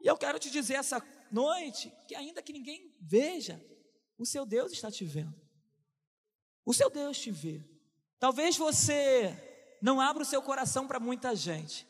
E 0.00 0.06
eu 0.06 0.16
quero 0.16 0.38
te 0.38 0.50
dizer 0.50 0.74
essa 0.74 1.02
noite 1.30 1.92
que, 2.08 2.14
ainda 2.14 2.42
que 2.42 2.52
ninguém 2.52 2.94
veja, 3.00 3.62
o 4.18 4.24
seu 4.24 4.46
Deus 4.46 4.72
está 4.72 4.90
te 4.90 5.04
vendo. 5.04 5.38
O 6.64 6.72
seu 6.72 6.90
Deus 6.90 7.18
te 7.18 7.30
vê. 7.30 7.64
Talvez 8.18 8.56
você 8.56 9.78
não 9.82 10.00
abra 10.00 10.22
o 10.22 10.26
seu 10.26 10.42
coração 10.42 10.86
para 10.86 11.00
muita 11.00 11.34
gente. 11.34 11.86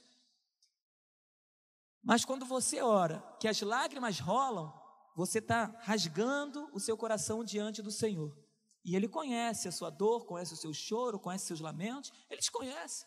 Mas 2.03 2.25
quando 2.25 2.47
você 2.47 2.81
ora, 2.81 3.21
que 3.39 3.49
as 3.49 3.61
lágrimas 3.61 4.19
rolam, 4.21 4.73
você 5.15 5.39
está 5.39 5.67
rasgando 5.81 6.69
o 6.73 6.81
seu 6.81 6.97
coração 6.97 7.45
diante 7.45 7.83
do 7.83 7.91
Senhor. 7.91 8.37
E 8.85 8.97
Ele 8.97 9.09
conhece 9.09 9.69
a 9.69 9.73
sua 9.73 9.91
dor, 9.91 10.25
conhece 10.25 10.55
o 10.55 10.57
seu 10.57 10.73
choro, 10.73 11.21
conhece 11.21 11.45
os 11.45 11.49
seus 11.49 11.61
lamentos, 11.61 12.13
Ele 12.31 12.41
te 12.41 12.51
conhece. 12.51 13.05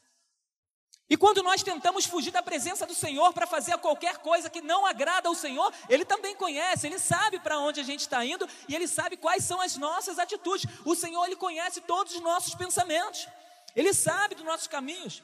E 1.14 1.16
quando 1.16 1.44
nós 1.44 1.62
tentamos 1.62 2.06
fugir 2.06 2.32
da 2.32 2.42
presença 2.42 2.88
do 2.88 2.96
Senhor 2.96 3.32
para 3.34 3.46
fazer 3.46 3.78
qualquer 3.78 4.18
coisa 4.18 4.50
que 4.50 4.64
não 4.64 4.84
agrada 4.84 5.30
ao 5.30 5.36
Senhor, 5.36 5.72
Ele 5.88 6.04
também 6.04 6.36
conhece, 6.36 6.88
Ele 6.88 6.98
sabe 6.98 7.40
para 7.40 7.60
onde 7.60 7.80
a 7.80 7.84
gente 7.84 8.00
está 8.00 8.26
indo 8.26 8.50
e 8.68 8.74
Ele 8.74 8.88
sabe 8.88 9.16
quais 9.16 9.44
são 9.44 9.62
as 9.62 9.78
nossas 9.78 10.18
atitudes. 10.18 10.66
O 10.84 10.96
Senhor, 10.96 11.24
Ele 11.24 11.36
conhece 11.36 11.82
todos 11.82 12.16
os 12.16 12.20
nossos 12.20 12.56
pensamentos, 12.56 13.28
Ele 13.76 13.94
sabe 13.94 14.34
dos 14.34 14.44
nossos 14.44 14.66
caminhos. 14.66 15.22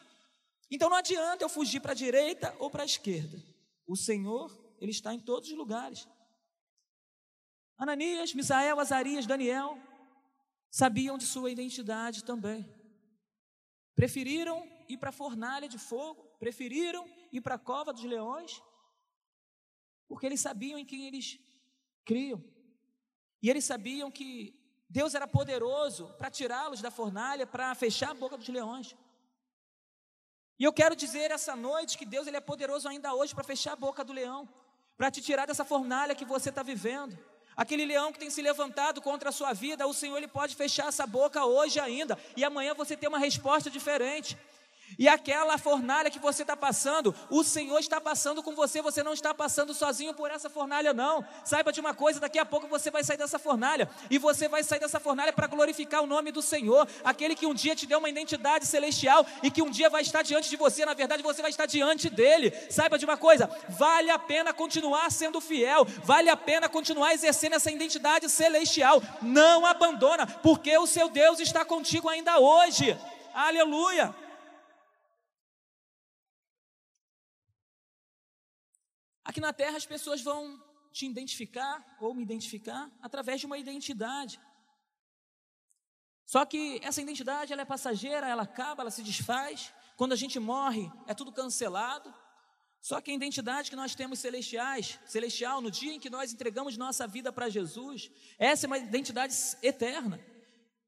Então 0.69 0.91
não 0.91 0.98
adianta 0.98 1.43
eu 1.43 1.50
fugir 1.50 1.79
para 1.79 1.93
a 1.93 1.96
direita 1.96 2.55
ou 2.60 2.69
para 2.69 2.84
a 2.84 2.86
esquerda. 2.86 3.43
O 3.88 3.96
Senhor, 3.96 4.55
Ele 4.79 4.91
está 4.91 5.12
em 5.12 5.19
todos 5.19 5.50
os 5.50 5.58
lugares. 5.58 6.08
Ananias, 7.79 8.31
Misael, 8.36 8.79
Azarias, 8.79 9.25
Daniel 9.25 9.75
sabiam 10.69 11.17
de 11.17 11.25
sua 11.25 11.50
identidade 11.50 12.24
também. 12.24 12.63
Preferiram 13.96 14.77
ir 14.89 14.98
para 14.98 15.10
a 15.10 15.13
fornalha 15.13 15.69
de 15.69 15.77
fogo, 15.77 16.22
preferiram 16.39 17.08
ir 17.31 17.41
para 17.41 17.55
a 17.55 17.60
cova 17.60 17.93
dos 17.93 18.03
leões, 18.03 18.62
porque 20.08 20.25
eles 20.25 20.41
sabiam 20.41 20.79
em 20.79 20.86
quem 20.86 21.05
eles 21.05 21.39
criam. 22.03 22.43
E 23.41 23.50
eles 23.50 23.63
sabiam 23.63 24.10
que 24.10 24.60
Deus 24.89 25.13
era 25.13 25.27
poderoso 25.27 26.08
para 26.17 26.31
tirá-los 26.31 26.81
da 26.81 26.89
fornalha, 26.89 27.46
para 27.46 27.74
fechar 27.75 28.10
a 28.10 28.15
boca 28.15 28.36
dos 28.36 28.50
leões. 28.50 28.96
E 30.58 30.63
eu 30.63 30.74
quero 30.74 30.96
dizer 30.96 31.31
essa 31.31 31.55
noite 31.55 31.98
que 31.98 32.05
Deus 32.05 32.27
ele 32.27 32.38
é 32.38 32.41
poderoso 32.41 32.89
ainda 32.89 33.13
hoje 33.13 33.34
para 33.34 33.43
fechar 33.43 33.74
a 33.74 33.75
boca 33.75 34.03
do 34.03 34.12
leão, 34.12 34.50
para 34.98 35.12
te 35.12 35.22
tirar 35.22 35.46
dessa 35.46 35.63
fornalha 35.63 36.15
que 36.15 36.25
você 36.25 36.50
está 36.50 36.63
vivendo. 36.63 37.17
Aquele 37.55 37.86
leão 37.86 38.12
que 38.12 38.19
tem 38.19 38.29
se 38.29 38.41
levantado 38.41 39.01
contra 39.01 39.29
a 39.29 39.31
sua 39.31 39.53
vida, 39.53 39.86
o 39.86 39.93
Senhor 39.93 40.17
ele 40.17 40.27
pode 40.27 40.55
fechar 40.55 40.88
essa 40.88 41.05
boca 41.05 41.46
hoje 41.46 41.79
ainda, 41.79 42.17
e 42.36 42.43
amanhã 42.43 42.74
você 42.74 42.98
tem 42.98 43.08
uma 43.08 43.19
resposta 43.19 43.69
diferente. 43.69 44.38
E 44.98 45.08
aquela 45.08 45.58
fornalha 45.58 46.10
que 46.10 46.19
você 46.19 46.41
está 46.41 46.58
passando, 46.58 47.13
o 47.29 47.43
Senhor 47.43 47.79
está 47.79 48.01
passando 48.01 48.41
com 48.41 48.55
você, 48.55 48.81
você 48.81 49.03
não 49.03 49.13
está 49.13 49.34
passando 49.34 49.74
sozinho 49.74 50.13
por 50.13 50.31
essa 50.31 50.50
fornalha, 50.50 50.93
não. 50.93 51.25
Saiba 51.43 51.72
de 51.72 51.79
uma 51.79 51.93
coisa: 51.93 52.19
daqui 52.19 52.39
a 52.39 52.46
pouco 52.46 52.67
você 52.67 52.89
vai 52.89 53.03
sair 53.03 53.17
dessa 53.17 53.39
fornalha, 53.39 53.89
e 54.10 54.17
você 54.17 54.48
vai 54.48 54.63
sair 54.63 54.79
dessa 54.79 55.00
fornalha 55.00 55.31
para 55.31 55.48
glorificar 55.48 56.03
o 56.03 56.08
nome 56.08 56.31
do 56.31 56.41
Senhor, 56.41 56.88
aquele 57.03 57.36
que 57.36 57.46
um 57.46 57.53
dia 57.53 57.75
te 57.75 57.86
deu 57.86 58.00
uma 58.00 58.10
identidade 58.10 58.65
celestial 58.65 59.25
e 59.43 59.51
que 59.51 59.62
um 59.62 59.69
dia 59.69 59.89
vai 59.89 60.01
estar 60.01 60.22
diante 60.22 60.50
de 60.50 60.55
você, 60.55 60.86
na 60.86 60.93
verdade 60.93 61.24
você 61.24 61.41
vai 61.41 61.51
estar 61.51 61.65
diante 61.65 62.10
dele. 62.10 62.51
Saiba 62.69 62.98
de 62.98 63.05
uma 63.05 63.17
coisa: 63.17 63.50
vale 63.69 64.10
a 64.10 64.19
pena 64.19 64.53
continuar 64.53 65.12
sendo 65.12 65.39
fiel, 65.39 65.86
vale 66.03 66.29
a 66.29 66.38
pena 66.38 66.67
continuar 66.67 67.13
exercendo 67.13 67.53
essa 67.53 67.72
identidade 67.72 68.29
celestial. 68.29 69.01
Não 69.22 69.65
abandona, 69.65 70.25
porque 70.27 70.77
o 70.77 70.88
seu 70.88 71.10
Deus 71.10 71.39
está 71.39 71.63
contigo 71.63 72.10
ainda 72.10 72.39
hoje. 72.39 72.98
Aleluia. 73.34 74.13
Aqui 79.29 79.39
na 79.39 79.53
terra 79.53 79.77
as 79.77 79.86
pessoas 79.86 80.24
vão 80.24 80.59
te 80.91 81.05
identificar 81.05 81.86
ou 82.01 82.15
me 82.15 82.24
identificar 82.24 82.89
através 83.00 83.39
de 83.39 83.45
uma 83.45 83.59
identidade. 83.59 84.41
Só 86.25 86.43
que 86.48 86.79
essa 86.81 87.00
identidade 87.00 87.53
ela 87.53 87.62
é 87.62 87.65
passageira, 87.65 88.27
ela 88.27 88.41
acaba, 88.41 88.81
ela 88.81 88.89
se 88.89 89.03
desfaz. 89.03 89.71
Quando 89.95 90.13
a 90.13 90.15
gente 90.15 90.39
morre, 90.39 90.91
é 91.05 91.13
tudo 91.13 91.31
cancelado. 91.31 92.12
Só 92.81 93.00
que 93.00 93.12
a 93.12 93.13
identidade 93.13 93.69
que 93.69 93.75
nós 93.75 93.93
temos 93.93 94.17
celestiais, 94.17 95.00
celestial, 95.05 95.62
no 95.62 95.69
dia 95.69 95.93
em 95.93 96.00
que 96.00 96.09
nós 96.09 96.33
entregamos 96.33 96.75
nossa 96.75 97.05
vida 97.05 97.31
para 97.31 97.50
Jesus, 97.50 98.09
essa 98.39 98.65
é 98.65 98.67
uma 98.67 98.79
identidade 98.79 99.36
eterna. 99.62 100.19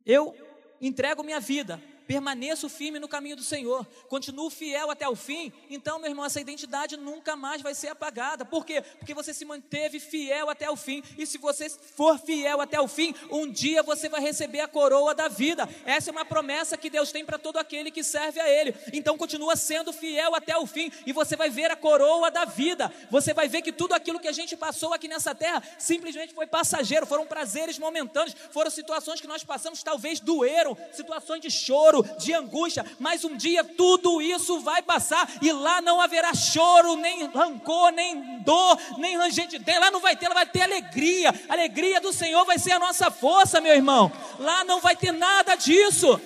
Eu 0.04 0.36
entrego 0.82 1.24
minha 1.24 1.40
vida 1.40 1.80
permaneço 2.08 2.68
firme 2.70 3.00
no 3.00 3.08
caminho 3.08 3.36
do 3.36 3.44
Senhor, 3.44 3.86
continuo 4.08 4.50
fiel 4.50 4.92
até 4.92 5.08
o 5.08 5.16
fim, 5.16 5.52
então, 5.70 6.00
meu 6.00 6.10
irmão, 6.10 6.26
essa 6.26 6.42
identidade 6.42 6.98
nunca 6.98 7.36
mais 7.36 7.62
vai 7.62 7.74
ser 7.74 7.90
apagada. 7.90 8.44
Por 8.44 8.66
quê? 8.66 8.82
Porque 8.82 9.14
você 9.14 9.34
se 9.34 9.46
manteve 9.46 10.00
fiel 10.00 10.50
até 10.50 10.70
o 10.70 10.76
fim, 10.76 11.04
e 11.18 11.26
se 11.26 11.38
você 11.38 11.70
for 11.70 12.20
fiel 12.20 12.62
até 12.62 12.80
o 12.80 12.88
fim, 12.88 13.14
um 13.32 13.50
dia 13.50 13.84
você 13.84 14.10
vai 14.10 14.22
receber 14.22 14.60
a 14.60 14.68
coroa 14.68 15.14
da 15.16 15.28
vida. 15.28 15.68
Essa 15.86 16.10
é 16.10 16.12
uma 16.12 16.26
promessa 16.26 16.78
que 16.78 16.90
Deus 16.90 17.12
tem 17.12 17.26
para 17.26 17.38
todo 17.38 17.58
aquele 17.58 17.92
que 17.92 18.04
serve 18.04 18.40
a 18.40 18.50
Ele. 18.50 18.76
Então, 18.94 19.18
continua 19.18 19.56
sendo 19.56 19.94
fiel 19.94 20.36
até 20.36 20.58
o 20.58 20.66
fim, 20.66 20.92
e 21.06 21.14
você 21.14 21.36
vai 21.36 21.50
ver 21.50 21.72
a 21.72 21.76
coroa 21.76 22.30
da 22.30 22.46
vida. 22.46 22.94
Você 23.10 23.34
vai 23.34 23.48
ver 23.48 23.62
que 23.62 23.72
tudo 23.72 23.94
aquilo 23.94 24.20
que 24.20 24.28
a 24.28 24.32
gente 24.32 24.56
passou 24.58 24.94
aqui 24.94 25.08
nessa 25.08 25.34
terra 25.34 25.62
simplesmente 25.78 26.34
foi 26.34 26.48
passageiro, 26.48 27.06
foram 27.06 27.26
prazeres 27.26 27.78
momentâneos, 27.78 28.36
foram 28.52 28.70
situações 28.72 29.22
que 29.22 29.28
nós 29.28 29.44
passamos, 29.44 29.84
talvez 29.84 30.20
doeram, 30.20 30.78
situações 30.94 31.42
de 31.42 31.50
choro, 31.50 31.91
de 32.18 32.34
angústia, 32.34 32.86
mas 33.00 33.26
um 33.26 33.36
dia 33.36 33.64
tudo 33.64 34.22
isso 34.22 34.60
vai 34.62 34.82
passar 34.82 35.30
e 35.42 35.52
lá 35.52 35.82
não 35.82 36.00
haverá 36.00 36.34
choro, 36.34 36.96
nem 36.96 37.26
rancor, 37.28 37.92
nem 37.92 38.40
dor, 38.44 38.78
nem 38.98 39.18
ranger 39.18 39.48
de 39.48 39.60
dentro. 39.60 39.82
Lá 39.82 39.92
não 39.92 40.00
vai 40.00 40.16
ter, 40.16 40.28
lá 40.28 40.36
vai 40.36 40.46
ter 40.46 40.62
alegria. 40.62 41.30
A 41.50 41.54
alegria 41.54 42.00
do 42.00 42.14
Senhor 42.14 42.46
vai 42.46 42.58
ser 42.58 42.72
a 42.72 42.80
nossa 42.80 43.12
força, 43.12 43.60
meu 43.60 43.74
irmão. 43.74 44.12
Lá 44.40 44.64
não 44.64 44.80
vai 44.80 44.96
ter 44.96 45.12
nada 45.12 45.56
disso. 45.56 46.20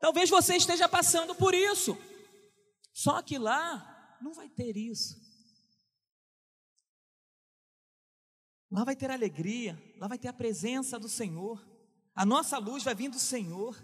Talvez 0.00 0.30
você 0.30 0.56
esteja 0.56 0.88
passando 0.88 1.34
por 1.34 1.54
isso. 1.54 1.98
Só 2.92 3.20
que 3.22 3.38
lá 3.38 4.16
não 4.20 4.32
vai 4.32 4.48
ter 4.48 4.76
isso. 4.76 5.27
Lá 8.70 8.84
vai 8.84 8.94
ter 8.94 9.10
alegria, 9.10 9.80
lá 9.96 10.06
vai 10.06 10.18
ter 10.18 10.28
a 10.28 10.32
presença 10.32 10.98
do 10.98 11.08
Senhor. 11.08 11.66
A 12.14 12.26
nossa 12.26 12.58
luz 12.58 12.82
vai 12.82 12.94
vir 12.94 13.08
do 13.08 13.18
Senhor. 13.18 13.82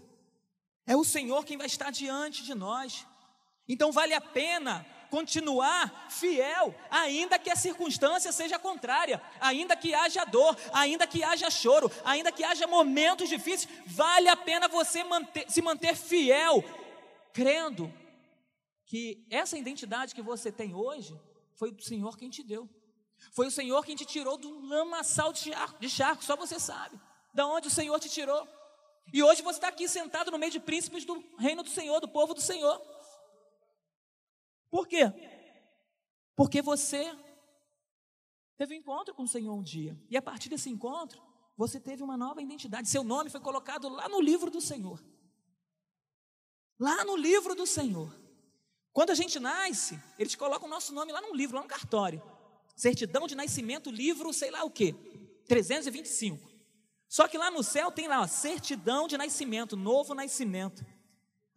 É 0.85 0.95
o 0.95 1.03
Senhor 1.03 1.43
quem 1.43 1.57
vai 1.57 1.67
estar 1.67 1.91
diante 1.91 2.43
de 2.43 2.53
nós. 2.53 3.05
Então 3.67 3.91
vale 3.91 4.13
a 4.13 4.21
pena 4.21 4.85
continuar 5.09 6.07
fiel, 6.09 6.75
ainda 6.89 7.39
que 7.39 7.49
a 7.49 7.55
circunstância 7.55 8.31
seja 8.31 8.59
contrária, 8.59 9.21
ainda 9.39 9.75
que 9.75 9.93
haja 9.93 10.25
dor, 10.25 10.57
ainda 10.73 11.07
que 11.07 11.23
haja 11.23 11.49
choro, 11.49 11.89
ainda 12.03 12.31
que 12.31 12.43
haja 12.43 12.67
momentos 12.67 13.29
difíceis, 13.29 13.71
vale 13.85 14.27
a 14.27 14.35
pena 14.35 14.67
você 14.67 15.03
manter, 15.03 15.49
se 15.49 15.61
manter 15.61 15.95
fiel, 15.95 16.63
crendo 17.33 17.91
que 18.85 19.25
essa 19.29 19.57
identidade 19.57 20.13
que 20.13 20.21
você 20.21 20.51
tem 20.51 20.73
hoje 20.75 21.19
foi 21.55 21.71
do 21.71 21.81
Senhor 21.81 22.17
quem 22.17 22.29
te 22.29 22.43
deu. 22.43 22.69
Foi 23.31 23.47
o 23.47 23.51
Senhor 23.51 23.83
quem 23.83 23.95
te 23.95 24.05
tirou 24.05 24.37
do 24.37 24.67
lamaçal 24.67 25.33
de 25.33 25.39
charco, 25.39 25.79
de 25.79 25.89
charco, 25.89 26.23
só 26.23 26.35
você 26.35 26.59
sabe. 26.59 26.99
Da 27.33 27.47
onde 27.47 27.67
o 27.67 27.71
Senhor 27.71 27.99
te 27.99 28.09
tirou. 28.09 28.47
E 29.13 29.21
hoje 29.21 29.41
você 29.41 29.57
está 29.57 29.67
aqui 29.67 29.87
sentado 29.87 30.31
no 30.31 30.37
meio 30.37 30.51
de 30.51 30.59
príncipes 30.59 31.05
do 31.05 31.23
reino 31.37 31.63
do 31.63 31.69
Senhor, 31.69 31.99
do 31.99 32.07
povo 32.07 32.33
do 32.33 32.41
Senhor. 32.41 32.81
Por 34.69 34.87
quê? 34.87 35.11
Porque 36.35 36.61
você 36.61 37.15
teve 38.57 38.75
um 38.75 38.79
encontro 38.79 39.13
com 39.13 39.23
o 39.23 39.27
Senhor 39.27 39.53
um 39.53 39.63
dia. 39.63 39.99
E 40.09 40.17
a 40.17 40.21
partir 40.21 40.49
desse 40.49 40.69
encontro, 40.69 41.21
você 41.57 41.79
teve 41.79 42.03
uma 42.03 42.17
nova 42.17 42.41
identidade. 42.41 42.89
Seu 42.89 43.03
nome 43.03 43.29
foi 43.29 43.39
colocado 43.39 43.89
lá 43.89 44.09
no 44.09 44.19
livro 44.19 44.49
do 44.49 44.59
Senhor. 44.59 45.03
Lá 46.79 47.05
no 47.05 47.15
livro 47.15 47.55
do 47.55 47.65
Senhor. 47.65 48.13
Quando 48.91 49.11
a 49.11 49.15
gente 49.15 49.39
nasce, 49.39 50.01
eles 50.17 50.35
colocam 50.35 50.67
o 50.67 50.71
nosso 50.71 50.93
nome 50.93 51.11
lá 51.11 51.21
num 51.21 51.35
livro, 51.35 51.55
lá 51.55 51.61
no 51.61 51.67
cartório 51.67 52.34
certidão 52.75 53.27
de 53.27 53.35
nascimento, 53.35 53.89
livro, 53.89 54.33
sei 54.33 54.51
lá 54.51 54.63
o 54.63 54.69
que, 54.69 54.93
325. 55.47 56.55
Só 57.07 57.27
que 57.27 57.37
lá 57.37 57.49
no 57.49 57.63
céu 57.63 57.91
tem 57.91 58.07
lá, 58.07 58.21
ó, 58.21 58.27
certidão 58.27 59.07
de 59.07 59.17
nascimento, 59.17 59.77
novo 59.77 60.13
nascimento. 60.13 60.85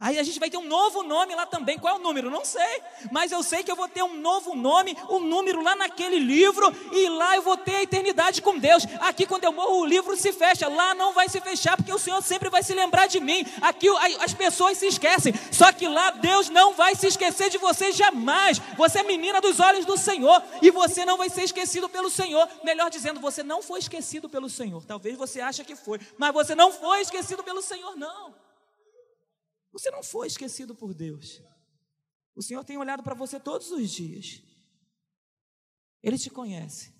Aí 0.00 0.16
a 0.16 0.22
gente 0.22 0.38
vai 0.38 0.48
ter 0.48 0.56
um 0.56 0.64
novo 0.64 1.02
nome 1.02 1.34
lá 1.34 1.44
também. 1.44 1.76
Qual 1.76 1.96
é 1.96 1.98
o 1.98 2.00
número? 2.00 2.30
Não 2.30 2.44
sei. 2.44 2.82
Mas 3.10 3.32
eu 3.32 3.42
sei 3.42 3.64
que 3.64 3.70
eu 3.70 3.74
vou 3.74 3.88
ter 3.88 4.00
um 4.04 4.16
novo 4.16 4.54
nome, 4.54 4.96
um 5.10 5.18
número 5.18 5.60
lá 5.60 5.74
naquele 5.74 6.20
livro, 6.20 6.72
e 6.92 7.08
lá 7.08 7.34
eu 7.34 7.42
vou 7.42 7.56
ter 7.56 7.74
a 7.74 7.82
eternidade 7.82 8.40
com 8.40 8.56
Deus. 8.56 8.84
Aqui, 9.00 9.26
quando 9.26 9.42
eu 9.42 9.52
morro, 9.52 9.80
o 9.80 9.84
livro 9.84 10.16
se 10.16 10.32
fecha. 10.32 10.68
Lá 10.68 10.94
não 10.94 11.12
vai 11.12 11.28
se 11.28 11.40
fechar, 11.40 11.76
porque 11.76 11.92
o 11.92 11.98
Senhor 11.98 12.22
sempre 12.22 12.48
vai 12.48 12.62
se 12.62 12.74
lembrar 12.74 13.08
de 13.08 13.18
mim. 13.18 13.44
Aqui 13.60 13.88
as 14.20 14.32
pessoas 14.32 14.78
se 14.78 14.86
esquecem. 14.86 15.34
Só 15.50 15.72
que 15.72 15.88
lá 15.88 16.12
Deus 16.12 16.48
não 16.48 16.74
vai 16.74 16.94
se 16.94 17.08
esquecer 17.08 17.50
de 17.50 17.58
você 17.58 17.90
jamais. 17.90 18.60
Você 18.76 19.00
é 19.00 19.02
menina 19.02 19.40
dos 19.40 19.58
olhos 19.58 19.84
do 19.84 19.96
Senhor. 19.96 20.40
E 20.62 20.70
você 20.70 21.04
não 21.04 21.16
vai 21.16 21.28
ser 21.28 21.42
esquecido 21.42 21.88
pelo 21.88 22.08
Senhor. 22.08 22.48
Melhor 22.62 22.88
dizendo, 22.88 23.18
você 23.18 23.42
não 23.42 23.60
foi 23.62 23.80
esquecido 23.80 24.28
pelo 24.28 24.48
Senhor. 24.48 24.84
Talvez 24.84 25.16
você 25.16 25.40
ache 25.40 25.64
que 25.64 25.74
foi. 25.74 25.98
Mas 26.16 26.32
você 26.32 26.54
não 26.54 26.70
foi 26.70 27.00
esquecido 27.00 27.42
pelo 27.42 27.60
Senhor, 27.60 27.96
não. 27.96 28.47
Você 29.72 29.90
não 29.90 30.02
foi 30.02 30.26
esquecido 30.26 30.75
por 30.75 30.94
Deus. 30.94 31.42
O 32.34 32.42
Senhor 32.42 32.64
tem 32.64 32.76
olhado 32.76 33.02
para 33.02 33.14
você 33.14 33.38
todos 33.38 33.70
os 33.70 33.90
dias. 33.90 34.42
Ele 36.02 36.18
te 36.18 36.30
conhece. 36.30 36.94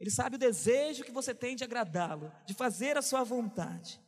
Ele 0.00 0.10
sabe 0.10 0.36
o 0.36 0.38
desejo 0.38 1.04
que 1.04 1.12
você 1.12 1.34
tem 1.34 1.54
de 1.54 1.62
agradá-lo, 1.62 2.32
de 2.44 2.54
fazer 2.54 2.96
a 2.96 3.02
sua 3.02 3.22
vontade. 3.22 4.00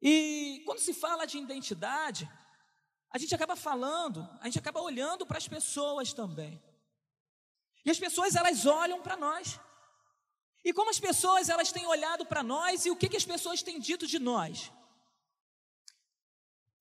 E 0.00 0.62
quando 0.66 0.80
se 0.80 0.92
fala 0.92 1.26
de 1.26 1.38
identidade, 1.38 2.28
a 3.08 3.18
gente 3.18 3.34
acaba 3.34 3.54
falando, 3.54 4.28
a 4.40 4.46
gente 4.46 4.58
acaba 4.58 4.80
olhando 4.80 5.24
para 5.24 5.38
as 5.38 5.46
pessoas 5.46 6.12
também. 6.12 6.60
E 7.84 7.90
as 7.90 8.00
pessoas 8.00 8.34
elas 8.34 8.66
olham 8.66 9.00
para 9.00 9.16
nós. 9.16 9.60
E 10.64 10.72
como 10.72 10.90
as 10.90 10.98
pessoas 10.98 11.48
elas 11.48 11.70
têm 11.70 11.86
olhado 11.86 12.24
para 12.26 12.42
nós 12.42 12.86
e 12.86 12.90
o 12.90 12.96
que, 12.96 13.08
que 13.08 13.16
as 13.16 13.24
pessoas 13.24 13.62
têm 13.62 13.78
dito 13.78 14.06
de 14.06 14.18
nós? 14.18 14.72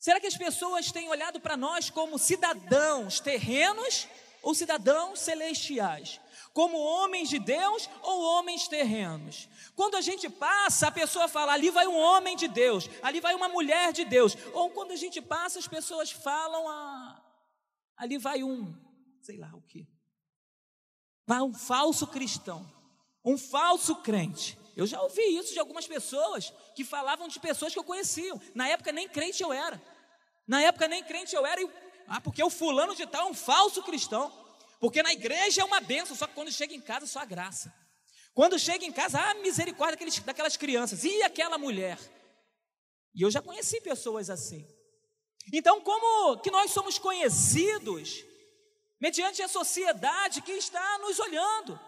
Será 0.01 0.19
que 0.19 0.25
as 0.25 0.35
pessoas 0.35 0.91
têm 0.91 1.07
olhado 1.09 1.39
para 1.39 1.55
nós 1.55 1.91
como 1.91 2.17
cidadãos 2.17 3.19
terrenos 3.19 4.07
ou 4.41 4.55
cidadãos 4.55 5.19
celestiais? 5.19 6.19
Como 6.53 6.75
homens 6.75 7.29
de 7.29 7.37
Deus 7.37 7.87
ou 8.01 8.19
homens 8.19 8.67
terrenos? 8.67 9.47
Quando 9.75 9.95
a 9.95 10.01
gente 10.01 10.27
passa, 10.27 10.87
a 10.87 10.91
pessoa 10.91 11.27
fala: 11.27 11.53
ali 11.53 11.69
vai 11.69 11.85
um 11.85 11.95
homem 11.95 12.35
de 12.35 12.47
Deus, 12.47 12.89
ali 13.03 13.19
vai 13.19 13.35
uma 13.35 13.47
mulher 13.47 13.93
de 13.93 14.03
Deus. 14.03 14.35
Ou 14.53 14.71
quando 14.71 14.91
a 14.91 14.95
gente 14.95 15.21
passa, 15.21 15.59
as 15.59 15.67
pessoas 15.67 16.09
falam: 16.09 16.67
ah, 16.67 17.23
ali 17.95 18.17
vai 18.17 18.43
um, 18.43 18.75
sei 19.21 19.37
lá 19.37 19.51
o 19.53 19.61
que, 19.61 19.87
vai 21.27 21.41
um 21.41 21.53
falso 21.53 22.07
cristão, 22.07 22.67
um 23.23 23.37
falso 23.37 23.97
crente. 23.97 24.57
Eu 24.75 24.87
já 24.87 24.99
ouvi 25.01 25.21
isso 25.37 25.53
de 25.53 25.59
algumas 25.59 25.85
pessoas 25.85 26.51
que 26.73 26.83
falavam 26.83 27.27
de 27.27 27.39
pessoas 27.39 27.71
que 27.71 27.77
eu 27.77 27.83
conhecia. 27.83 28.33
Na 28.55 28.67
época 28.67 28.91
nem 28.91 29.07
crente 29.07 29.43
eu 29.43 29.53
era. 29.53 29.79
Na 30.47 30.61
época 30.61 30.87
nem 30.87 31.03
crente 31.03 31.35
eu 31.35 31.45
era. 31.45 31.61
Ah, 32.07 32.19
porque 32.19 32.43
o 32.43 32.49
fulano 32.49 32.95
de 32.95 33.05
tal 33.05 33.27
é 33.27 33.31
um 33.31 33.33
falso 33.33 33.81
cristão. 33.83 34.31
Porque 34.79 35.03
na 35.03 35.13
igreja 35.13 35.61
é 35.61 35.63
uma 35.63 35.79
benção, 35.79 36.15
só 36.15 36.25
que 36.25 36.33
quando 36.33 36.51
chega 36.51 36.73
em 36.73 36.81
casa 36.81 37.05
só 37.05 37.19
a 37.19 37.25
graça. 37.25 37.73
Quando 38.33 38.57
chega 38.57 38.85
em 38.85 38.91
casa, 38.91 39.19
ah, 39.19 39.33
misericórdia 39.35 39.95
daqueles, 39.95 40.19
daquelas 40.19 40.57
crianças. 40.57 41.03
E 41.03 41.21
aquela 41.23 41.57
mulher? 41.57 41.99
E 43.13 43.21
eu 43.21 43.29
já 43.29 43.41
conheci 43.41 43.81
pessoas 43.81 44.29
assim. 44.29 44.65
Então, 45.51 45.81
como 45.81 46.37
que 46.39 46.51
nós 46.51 46.71
somos 46.71 46.97
conhecidos 46.97 48.23
mediante 48.99 49.41
a 49.41 49.47
sociedade 49.47 50.41
que 50.41 50.51
está 50.53 50.99
nos 50.99 51.19
olhando? 51.19 51.79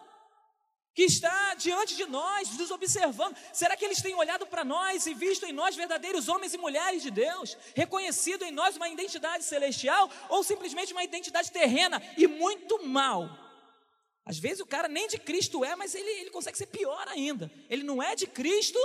Que 0.94 1.04
está 1.04 1.56
diante 1.56 1.96
de 1.96 2.06
nós, 2.06 2.56
nos 2.58 2.70
observando. 2.70 3.36
Será 3.52 3.76
que 3.76 3.84
eles 3.84 4.02
têm 4.02 4.14
olhado 4.14 4.46
para 4.46 4.64
nós 4.64 5.06
e 5.08 5.14
visto 5.14 5.46
em 5.46 5.52
nós 5.52 5.76
verdadeiros 5.76 6.30
homens 6.30 6.54
e 6.54 6.58
mulheres 6.58 7.02
de 7.02 7.10
Deus, 7.10 7.58
reconhecido 7.76 8.44
em 8.44 8.52
nós 8.52 8.76
uma 8.76 8.88
identidade 8.90 9.44
celestial 9.44 10.10
ou 10.30 10.44
simplesmente 10.44 10.94
uma 10.94 11.04
identidade 11.04 11.52
terrena 11.52 12.02
e 12.18 12.28
muito 12.28 12.86
mal? 12.86 13.30
Às 14.26 14.38
vezes 14.38 14.60
o 14.60 14.66
cara 14.66 14.88
nem 14.88 15.08
de 15.08 15.18
Cristo 15.18 15.66
é, 15.66 15.76
mas 15.76 15.96
ele, 15.96 16.10
ele 16.10 16.30
consegue 16.30 16.58
ser 16.58 16.68
pior 16.68 17.08
ainda. 17.08 17.52
Ele 17.70 17.84
não 17.84 18.02
é 18.02 18.16
de 18.16 18.28
Cristo 18.28 18.80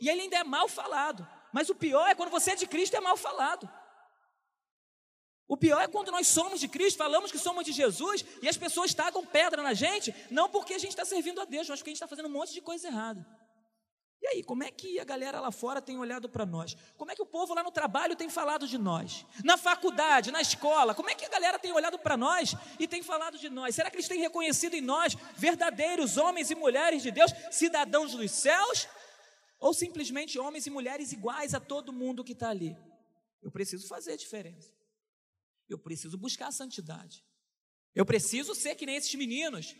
e 0.00 0.08
ele 0.08 0.22
ainda 0.22 0.36
é 0.36 0.44
mal 0.44 0.68
falado. 0.68 1.26
Mas 1.52 1.68
o 1.68 1.74
pior 1.74 2.08
é 2.08 2.14
quando 2.14 2.30
você 2.30 2.52
é 2.52 2.56
de 2.56 2.66
Cristo 2.66 2.94
e 2.94 2.96
é 2.96 3.00
mal 3.00 3.16
falado. 3.16 3.68
O 5.46 5.56
pior 5.56 5.82
é 5.82 5.88
quando 5.88 6.10
nós 6.10 6.26
somos 6.26 6.58
de 6.58 6.68
Cristo, 6.68 6.96
falamos 6.96 7.30
que 7.30 7.38
somos 7.38 7.64
de 7.64 7.72
Jesus 7.72 8.24
e 8.40 8.48
as 8.48 8.56
pessoas 8.56 8.94
tacam 8.94 9.24
pedra 9.26 9.62
na 9.62 9.74
gente, 9.74 10.14
não 10.30 10.48
porque 10.48 10.74
a 10.74 10.78
gente 10.78 10.90
está 10.90 11.04
servindo 11.04 11.40
a 11.40 11.44
Deus, 11.44 11.68
mas 11.68 11.80
porque 11.80 11.90
a 11.90 11.92
gente 11.92 12.02
está 12.02 12.08
fazendo 12.08 12.26
um 12.26 12.32
monte 12.32 12.52
de 12.52 12.62
coisa 12.62 12.88
errada. 12.88 13.26
E 14.24 14.26
aí, 14.26 14.42
como 14.42 14.64
é 14.64 14.70
que 14.70 14.98
a 14.98 15.04
galera 15.04 15.38
lá 15.38 15.50
fora 15.52 15.82
tem 15.82 15.98
olhado 15.98 16.30
para 16.30 16.46
nós? 16.46 16.74
Como 16.96 17.10
é 17.10 17.14
que 17.14 17.20
o 17.20 17.26
povo 17.26 17.52
lá 17.52 17.62
no 17.62 17.70
trabalho 17.70 18.16
tem 18.16 18.30
falado 18.30 18.66
de 18.66 18.78
nós? 18.78 19.26
Na 19.44 19.58
faculdade, 19.58 20.30
na 20.30 20.40
escola, 20.40 20.94
como 20.94 21.10
é 21.10 21.14
que 21.14 21.26
a 21.26 21.28
galera 21.28 21.58
tem 21.58 21.72
olhado 21.72 21.98
para 21.98 22.16
nós 22.16 22.54
e 22.78 22.88
tem 22.88 23.02
falado 23.02 23.36
de 23.36 23.50
nós? 23.50 23.74
Será 23.74 23.90
que 23.90 23.96
eles 23.96 24.08
têm 24.08 24.18
reconhecido 24.18 24.72
em 24.72 24.80
nós 24.80 25.14
verdadeiros 25.36 26.16
homens 26.16 26.50
e 26.50 26.54
mulheres 26.54 27.02
de 27.02 27.10
Deus, 27.10 27.34
cidadãos 27.50 28.12
dos 28.12 28.30
céus? 28.30 28.88
Ou 29.60 29.74
simplesmente 29.74 30.38
homens 30.38 30.66
e 30.66 30.70
mulheres 30.70 31.12
iguais 31.12 31.52
a 31.52 31.60
todo 31.60 31.92
mundo 31.92 32.24
que 32.24 32.32
está 32.32 32.48
ali? 32.48 32.74
Eu 33.42 33.50
preciso 33.50 33.86
fazer 33.86 34.14
a 34.14 34.16
diferença. 34.16 34.73
Eu 35.68 35.78
preciso 35.78 36.16
buscar 36.16 36.48
a 36.48 36.52
santidade. 36.52 37.24
Eu 37.94 38.04
preciso 38.04 38.54
ser 38.54 38.74
que 38.74 38.86
nem 38.86 38.96
esses 38.96 39.14
meninos 39.14 39.74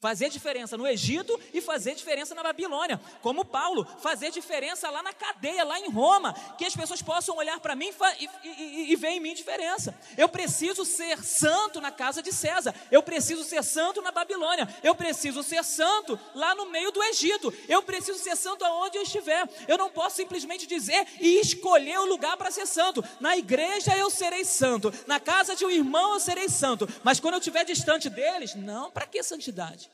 Fazer 0.00 0.30
diferença 0.30 0.78
no 0.78 0.86
Egito 0.86 1.38
e 1.52 1.60
fazer 1.60 1.94
diferença 1.94 2.34
na 2.34 2.42
Babilônia. 2.42 2.98
Como 3.20 3.44
Paulo, 3.44 3.86
fazer 4.00 4.30
diferença 4.30 4.88
lá 4.88 5.02
na 5.02 5.12
cadeia, 5.12 5.62
lá 5.62 5.78
em 5.78 5.90
Roma. 5.90 6.32
Que 6.56 6.64
as 6.64 6.74
pessoas 6.74 7.02
possam 7.02 7.36
olhar 7.36 7.60
para 7.60 7.76
mim 7.76 7.92
e, 8.18 8.48
e, 8.48 8.92
e, 8.92 8.96
ver 8.96 9.08
em 9.08 9.20
mim 9.20 9.34
diferença. 9.34 9.94
Eu 10.16 10.26
preciso 10.26 10.86
ser 10.86 11.22
santo 11.22 11.82
na 11.82 11.90
casa 11.90 12.22
de 12.22 12.32
César. 12.32 12.74
Eu 12.90 13.02
preciso 13.02 13.44
ser 13.44 13.62
santo 13.62 14.00
na 14.00 14.10
Babilônia. 14.10 14.66
Eu 14.82 14.94
preciso 14.94 15.42
ser 15.42 15.62
santo 15.62 16.18
lá 16.34 16.54
no 16.54 16.70
meio 16.70 16.90
do 16.90 17.02
Egito. 17.02 17.52
Eu 17.68 17.82
preciso 17.82 18.18
ser 18.18 18.36
santo 18.36 18.64
aonde 18.64 18.96
eu 18.96 19.02
estiver. 19.02 19.46
Eu 19.68 19.76
não 19.76 19.90
posso 19.90 20.16
simplesmente 20.16 20.66
dizer 20.66 21.06
e 21.20 21.40
escolher 21.40 21.98
o 21.98 22.06
lugar 22.06 22.38
para 22.38 22.50
ser 22.50 22.66
santo. 22.66 23.04
Na 23.20 23.36
igreja 23.36 23.94
eu 23.98 24.08
serei 24.08 24.46
santo. 24.46 24.90
Na 25.06 25.20
casa 25.20 25.54
de 25.54 25.66
um 25.66 25.70
irmão 25.70 26.14
eu 26.14 26.20
serei 26.20 26.48
santo. 26.48 26.88
Mas 27.04 27.20
quando 27.20 27.34
eu 27.34 27.40
estiver 27.40 27.66
distante 27.66 28.08
deles, 28.08 28.54
não, 28.54 28.90
para 28.90 29.04
que 29.04 29.22
santidade? 29.22 29.89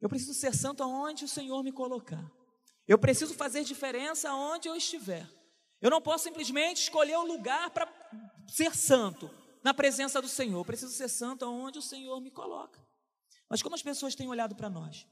Eu 0.00 0.08
preciso 0.08 0.34
ser 0.34 0.54
santo 0.54 0.82
aonde 0.82 1.24
o 1.24 1.28
Senhor 1.28 1.62
me 1.62 1.72
colocar. 1.72 2.24
Eu 2.86 2.98
preciso 2.98 3.34
fazer 3.34 3.64
diferença 3.64 4.30
aonde 4.30 4.68
eu 4.68 4.76
estiver. 4.76 5.28
Eu 5.80 5.90
não 5.90 6.00
posso 6.00 6.24
simplesmente 6.24 6.82
escolher 6.82 7.18
um 7.18 7.26
lugar 7.26 7.70
para 7.70 7.86
ser 8.48 8.74
santo 8.74 9.30
na 9.62 9.74
presença 9.74 10.20
do 10.22 10.28
Senhor. 10.28 10.58
Eu 10.58 10.64
preciso 10.64 10.92
ser 10.92 11.08
santo 11.08 11.44
aonde 11.44 11.78
o 11.78 11.82
Senhor 11.82 12.20
me 12.20 12.30
coloca. 12.30 12.80
Mas 13.48 13.62
como 13.62 13.74
as 13.74 13.82
pessoas 13.82 14.14
têm 14.14 14.28
olhado 14.28 14.54
para 14.54 14.70
nós? 14.70 15.06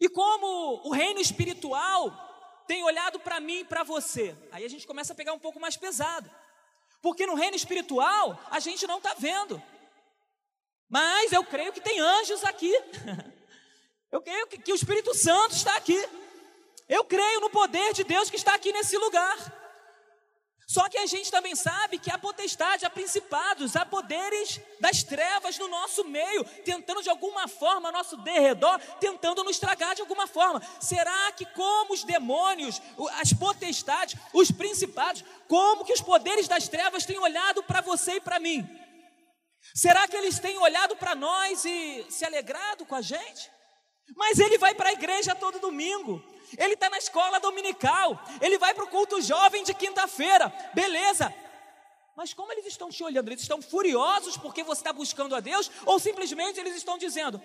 E 0.00 0.08
como 0.08 0.86
o 0.86 0.92
reino 0.92 1.20
espiritual 1.20 2.64
tem 2.66 2.82
olhado 2.84 3.18
para 3.20 3.40
mim 3.40 3.60
e 3.60 3.64
para 3.64 3.82
você? 3.82 4.36
Aí 4.52 4.64
a 4.64 4.68
gente 4.68 4.86
começa 4.86 5.12
a 5.12 5.16
pegar 5.16 5.32
um 5.32 5.38
pouco 5.38 5.60
mais 5.60 5.76
pesado. 5.76 6.30
Porque 7.00 7.26
no 7.26 7.34
reino 7.34 7.56
espiritual 7.56 8.38
a 8.50 8.60
gente 8.60 8.86
não 8.86 8.98
está 8.98 9.14
vendo. 9.14 9.62
Mas 10.88 11.32
eu 11.32 11.44
creio 11.44 11.72
que 11.72 11.80
tem 11.80 11.98
anjos 11.98 12.44
aqui. 12.44 12.72
Eu 14.16 14.22
creio 14.22 14.46
que, 14.46 14.56
que 14.56 14.72
o 14.72 14.74
Espírito 14.74 15.14
Santo 15.14 15.54
está 15.54 15.76
aqui. 15.76 16.02
Eu 16.88 17.04
creio 17.04 17.38
no 17.38 17.50
poder 17.50 17.92
de 17.92 18.02
Deus 18.02 18.30
que 18.30 18.36
está 18.36 18.54
aqui 18.54 18.72
nesse 18.72 18.96
lugar. 18.96 19.36
Só 20.66 20.88
que 20.88 20.96
a 20.96 21.04
gente 21.04 21.30
também 21.30 21.54
sabe 21.54 21.98
que 21.98 22.10
há 22.10 22.16
potestade, 22.16 22.86
há 22.86 22.88
principados, 22.88 23.76
há 23.76 23.84
poderes 23.84 24.58
das 24.80 25.02
trevas 25.02 25.58
no 25.58 25.68
nosso 25.68 26.02
meio, 26.02 26.44
tentando 26.64 27.02
de 27.02 27.10
alguma 27.10 27.46
forma, 27.46 27.92
nosso 27.92 28.16
derredor, 28.16 28.80
tentando 28.98 29.44
nos 29.44 29.56
estragar 29.56 29.94
de 29.94 30.00
alguma 30.00 30.26
forma. 30.26 30.62
Será 30.80 31.30
que, 31.32 31.44
como 31.44 31.92
os 31.92 32.02
demônios, 32.02 32.80
as 33.20 33.34
potestades, 33.34 34.18
os 34.32 34.50
principados, 34.50 35.22
como 35.46 35.84
que 35.84 35.92
os 35.92 36.00
poderes 36.00 36.48
das 36.48 36.68
trevas 36.68 37.04
têm 37.04 37.18
olhado 37.18 37.62
para 37.64 37.82
você 37.82 38.12
e 38.12 38.20
para 38.22 38.40
mim? 38.40 38.66
Será 39.74 40.08
que 40.08 40.16
eles 40.16 40.38
têm 40.38 40.56
olhado 40.56 40.96
para 40.96 41.14
nós 41.14 41.66
e 41.66 42.06
se 42.08 42.24
alegrado 42.24 42.86
com 42.86 42.94
a 42.94 43.02
gente? 43.02 43.55
Mas 44.14 44.38
ele 44.38 44.58
vai 44.58 44.74
para 44.74 44.90
a 44.90 44.92
igreja 44.92 45.34
todo 45.34 45.58
domingo, 45.58 46.22
ele 46.56 46.74
está 46.74 46.88
na 46.88 46.98
escola 46.98 47.40
dominical, 47.40 48.20
ele 48.40 48.58
vai 48.58 48.72
para 48.72 48.84
o 48.84 48.88
culto 48.88 49.20
jovem 49.20 49.64
de 49.64 49.74
quinta-feira, 49.74 50.52
beleza. 50.74 51.34
Mas 52.16 52.32
como 52.32 52.50
eles 52.52 52.64
estão 52.66 52.88
te 52.88 53.02
olhando? 53.02 53.28
Eles 53.28 53.42
estão 53.42 53.60
furiosos 53.60 54.36
porque 54.36 54.62
você 54.62 54.80
está 54.80 54.92
buscando 54.92 55.34
a 55.34 55.40
Deus? 55.40 55.70
Ou 55.84 55.98
simplesmente 55.98 56.58
eles 56.58 56.76
estão 56.76 56.96
dizendo: 56.96 57.42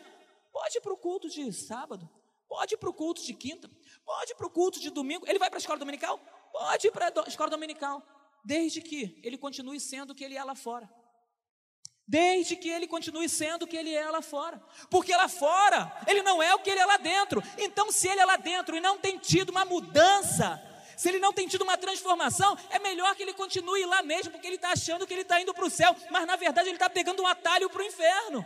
pode 0.51 0.77
ir 0.77 0.81
para 0.81 0.93
o 0.93 0.97
culto 0.97 1.29
de 1.29 1.51
sábado, 1.51 2.09
pode 2.47 2.75
ir 2.75 2.77
para 2.77 2.89
o 2.89 2.93
culto 2.93 3.21
de 3.21 3.33
quinta, 3.33 3.69
pode 4.05 4.31
ir 4.31 4.35
para 4.35 4.47
o 4.47 4.49
culto 4.49 4.79
de 4.79 4.89
domingo. 4.89 5.25
Ele 5.27 5.39
vai 5.39 5.49
para 5.49 5.57
a 5.57 5.59
escola 5.59 5.79
dominical? 5.79 6.19
Pode 6.53 6.87
ir 6.87 6.91
para 6.91 7.07
a 7.07 7.27
escola 7.27 7.49
dominical, 7.49 8.01
desde 8.45 8.81
que 8.81 9.19
ele 9.23 9.37
continue 9.37 9.79
sendo 9.79 10.11
o 10.11 10.15
que 10.15 10.23
ele 10.23 10.37
é 10.37 10.43
lá 10.43 10.55
fora 10.55 10.89
desde 12.11 12.57
que 12.57 12.69
ele 12.69 12.87
continue 12.87 13.29
sendo 13.29 13.63
o 13.63 13.67
que 13.67 13.77
ele 13.77 13.93
é 13.93 14.11
lá 14.11 14.21
fora. 14.21 14.61
Porque 14.89 15.15
lá 15.15 15.29
fora, 15.29 15.79
ele 16.05 16.21
não 16.21 16.43
é 16.43 16.53
o 16.53 16.59
que 16.59 16.69
ele 16.69 16.81
é 16.81 16.85
lá 16.85 16.97
dentro. 16.97 17.41
Então, 17.57 17.89
se 17.89 18.05
ele 18.09 18.19
é 18.19 18.25
lá 18.25 18.35
dentro 18.35 18.75
e 18.75 18.81
não 18.81 18.97
tem 18.97 19.17
tido 19.17 19.49
uma 19.49 19.63
mudança, 19.63 20.61
Se 21.01 21.09
ele 21.09 21.17
não 21.17 21.33
tem 21.33 21.47
tido 21.47 21.63
uma 21.63 21.79
transformação, 21.79 22.55
é 22.69 22.77
melhor 22.77 23.15
que 23.15 23.23
ele 23.23 23.33
continue 23.33 23.83
lá 23.87 24.03
mesmo, 24.03 24.31
porque 24.31 24.45
ele 24.45 24.57
está 24.57 24.71
achando 24.71 25.07
que 25.07 25.11
ele 25.11 25.23
está 25.23 25.41
indo 25.41 25.51
para 25.51 25.65
o 25.65 25.69
céu, 25.69 25.95
mas 26.11 26.27
na 26.27 26.35
verdade 26.35 26.69
ele 26.69 26.75
está 26.75 26.87
pegando 26.91 27.23
um 27.23 27.25
atalho 27.25 27.71
para 27.71 27.81
o 27.81 27.85
inferno. 27.85 28.45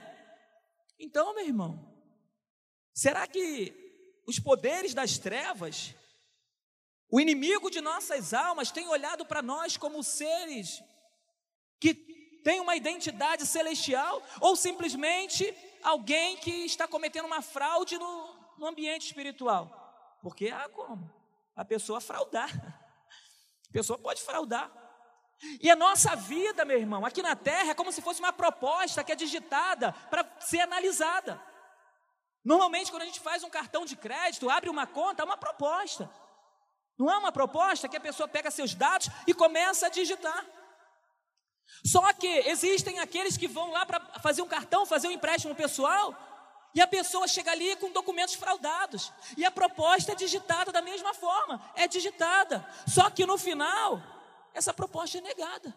Então, 0.98 1.36
meu 1.36 1.46
irmão, 1.46 1.86
será 2.94 3.28
que 3.28 3.76
os 4.26 4.40
poderes 4.40 4.94
das 4.94 5.18
trevas, 5.18 5.94
o 7.12 7.20
inimigo 7.20 7.70
de 7.70 7.82
nossas 7.82 8.34
almas, 8.34 8.72
tem 8.72 8.88
olhado 8.88 9.26
para 9.26 9.42
nós 9.42 9.76
como 9.76 10.02
seres 10.02 10.82
que 11.78 11.94
têm 12.46 12.62
uma 12.62 12.76
identidade 12.76 13.44
celestial 13.44 14.22
ou 14.40 14.56
simplesmente 14.56 15.52
alguém 15.84 16.38
que 16.38 16.52
está 16.64 16.88
cometendo 16.88 17.26
uma 17.26 17.42
fraude 17.42 17.98
no, 17.98 18.36
no 18.60 18.68
ambiente 18.68 19.08
espiritual? 19.08 20.20
Porque 20.22 20.50
há 20.50 20.70
como 20.70 21.12
a 21.56 21.66
pessoa 21.66 22.00
fraudar. 22.00 22.52
A 23.68 23.74
pessoa 23.74 23.98
pode 23.98 24.22
fraudar. 24.22 24.72
E 25.60 25.72
a 25.72 25.76
nossa 25.76 26.16
vida, 26.16 26.64
meu 26.64 26.78
irmão, 26.78 27.04
aqui 27.04 27.24
na 27.24 27.36
terra 27.36 27.72
é 27.72 27.74
como 27.74 27.92
se 27.92 28.02
fosse 28.02 28.20
uma 28.20 28.32
proposta 28.32 29.04
que 29.04 29.12
é 29.12 29.16
digitada 29.16 29.92
para 30.12 30.24
ser 30.40 30.62
analisada. 30.62 31.42
Normalmente, 32.44 32.92
quando 32.92 33.02
a 33.02 33.06
gente 33.06 33.20
faz 33.20 33.44
um 33.44 33.50
cartão 33.50 33.86
de 33.86 33.96
crédito, 33.96 34.52
abre 34.52 34.70
uma 34.70 34.86
conta, 34.86 35.24
é 35.24 35.26
uma 35.26 35.36
proposta. 35.36 36.08
Não 36.96 37.12
é 37.12 37.18
uma 37.18 37.32
proposta 37.32 37.90
que 37.90 37.98
a 37.98 38.00
pessoa 38.00 38.28
pega 38.28 38.52
seus 38.52 38.76
dados 38.76 39.10
e 39.26 39.34
começa 39.34 39.88
a 39.88 39.90
digitar. 39.90 40.46
Só 41.84 42.12
que 42.14 42.28
existem 42.28 43.00
aqueles 43.00 43.38
que 43.38 43.48
vão 43.48 43.72
lá 43.72 43.86
para 43.86 44.00
fazer 44.20 44.42
um 44.42 44.48
cartão, 44.48 44.86
fazer 44.86 45.08
um 45.08 45.12
empréstimo 45.12 45.56
pessoal, 45.56 46.16
e 46.74 46.82
a 46.82 46.88
pessoa 46.88 47.28
chega 47.28 47.52
ali 47.52 47.76
com 47.78 47.92
documentos 47.92 48.36
fraudados. 48.36 49.12
E 49.38 49.46
a 49.46 49.52
proposta 49.52 50.12
é 50.12 50.16
digitada 50.16 50.72
da 50.72 50.82
mesma 50.82 51.14
forma, 51.14 51.62
é 51.76 51.88
digitada. 51.88 52.68
Só 52.88 53.10
que 53.10 53.26
no 53.26 53.38
final, 53.38 54.02
essa 54.54 54.74
proposta 54.74 55.18
é 55.18 55.22
negada. 55.22 55.74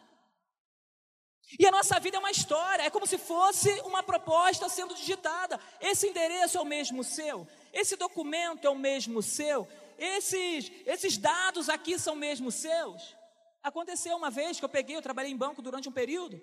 E 1.57 1.67
a 1.67 1.71
nossa 1.71 1.99
vida 2.01 2.17
é 2.17 2.21
uma 2.21 2.31
história, 2.31 2.83
é 2.83 2.91
como 2.91 3.07
se 3.07 3.17
fosse 3.17 3.71
uma 3.83 4.03
proposta 4.03 4.69
sendo 4.69 4.95
digitada. 4.95 5.59
Esse 5.81 6.09
endereço 6.09 6.59
é 6.59 6.61
o 6.61 6.67
mesmo 6.67 7.05
seu, 7.05 7.47
esse 7.73 7.97
documento 7.97 8.67
é 8.67 8.71
o 8.71 8.77
mesmo 8.77 9.23
seu, 9.23 9.67
esses, 9.97 10.71
esses 10.85 11.17
dados 11.17 11.69
aqui 11.69 11.99
são 11.99 12.15
mesmo 12.15 12.51
seus. 12.51 13.17
Aconteceu 13.63 14.17
uma 14.17 14.31
vez 14.31 14.59
que 14.59 14.65
eu 14.65 14.69
peguei, 14.69 14.97
eu 14.97 15.03
trabalhei 15.03 15.33
em 15.33 15.37
banco 15.37 15.61
durante 15.61 15.89
um 15.89 15.93
período, 15.93 16.41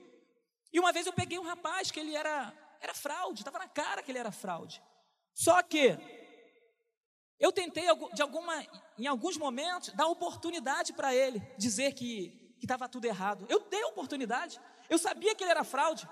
e 0.71 0.79
uma 0.79 0.91
vez 0.91 1.05
eu 1.05 1.13
peguei 1.13 1.39
um 1.39 1.43
rapaz 1.43 1.91
que 1.91 1.99
ele 1.99 2.15
era 2.15 2.53
era 2.81 2.93
fraude, 2.93 3.41
estava 3.41 3.59
na 3.59 3.67
cara 3.67 4.03
que 4.03 4.11
ele 4.11 4.19
era 4.19 4.31
fraude. 4.31 4.81
Só 5.33 5.61
que 5.63 5.97
eu 7.39 7.51
tentei 7.51 7.85
de 8.13 8.21
alguma, 8.21 8.65
em 8.97 9.07
alguns 9.07 9.37
momentos 9.37 9.89
dar 9.93 10.07
oportunidade 10.07 10.93
para 10.93 11.13
ele 11.13 11.39
dizer 11.57 11.93
que 11.93 12.55
estava 12.61 12.87
tudo 12.87 13.05
errado. 13.05 13.45
Eu 13.49 13.59
dei 13.69 13.83
oportunidade. 13.85 14.59
Eu 14.89 14.97
sabia 14.97 15.35
que 15.35 15.43
ele 15.43 15.51
era 15.51 15.63
fraude. 15.63 16.07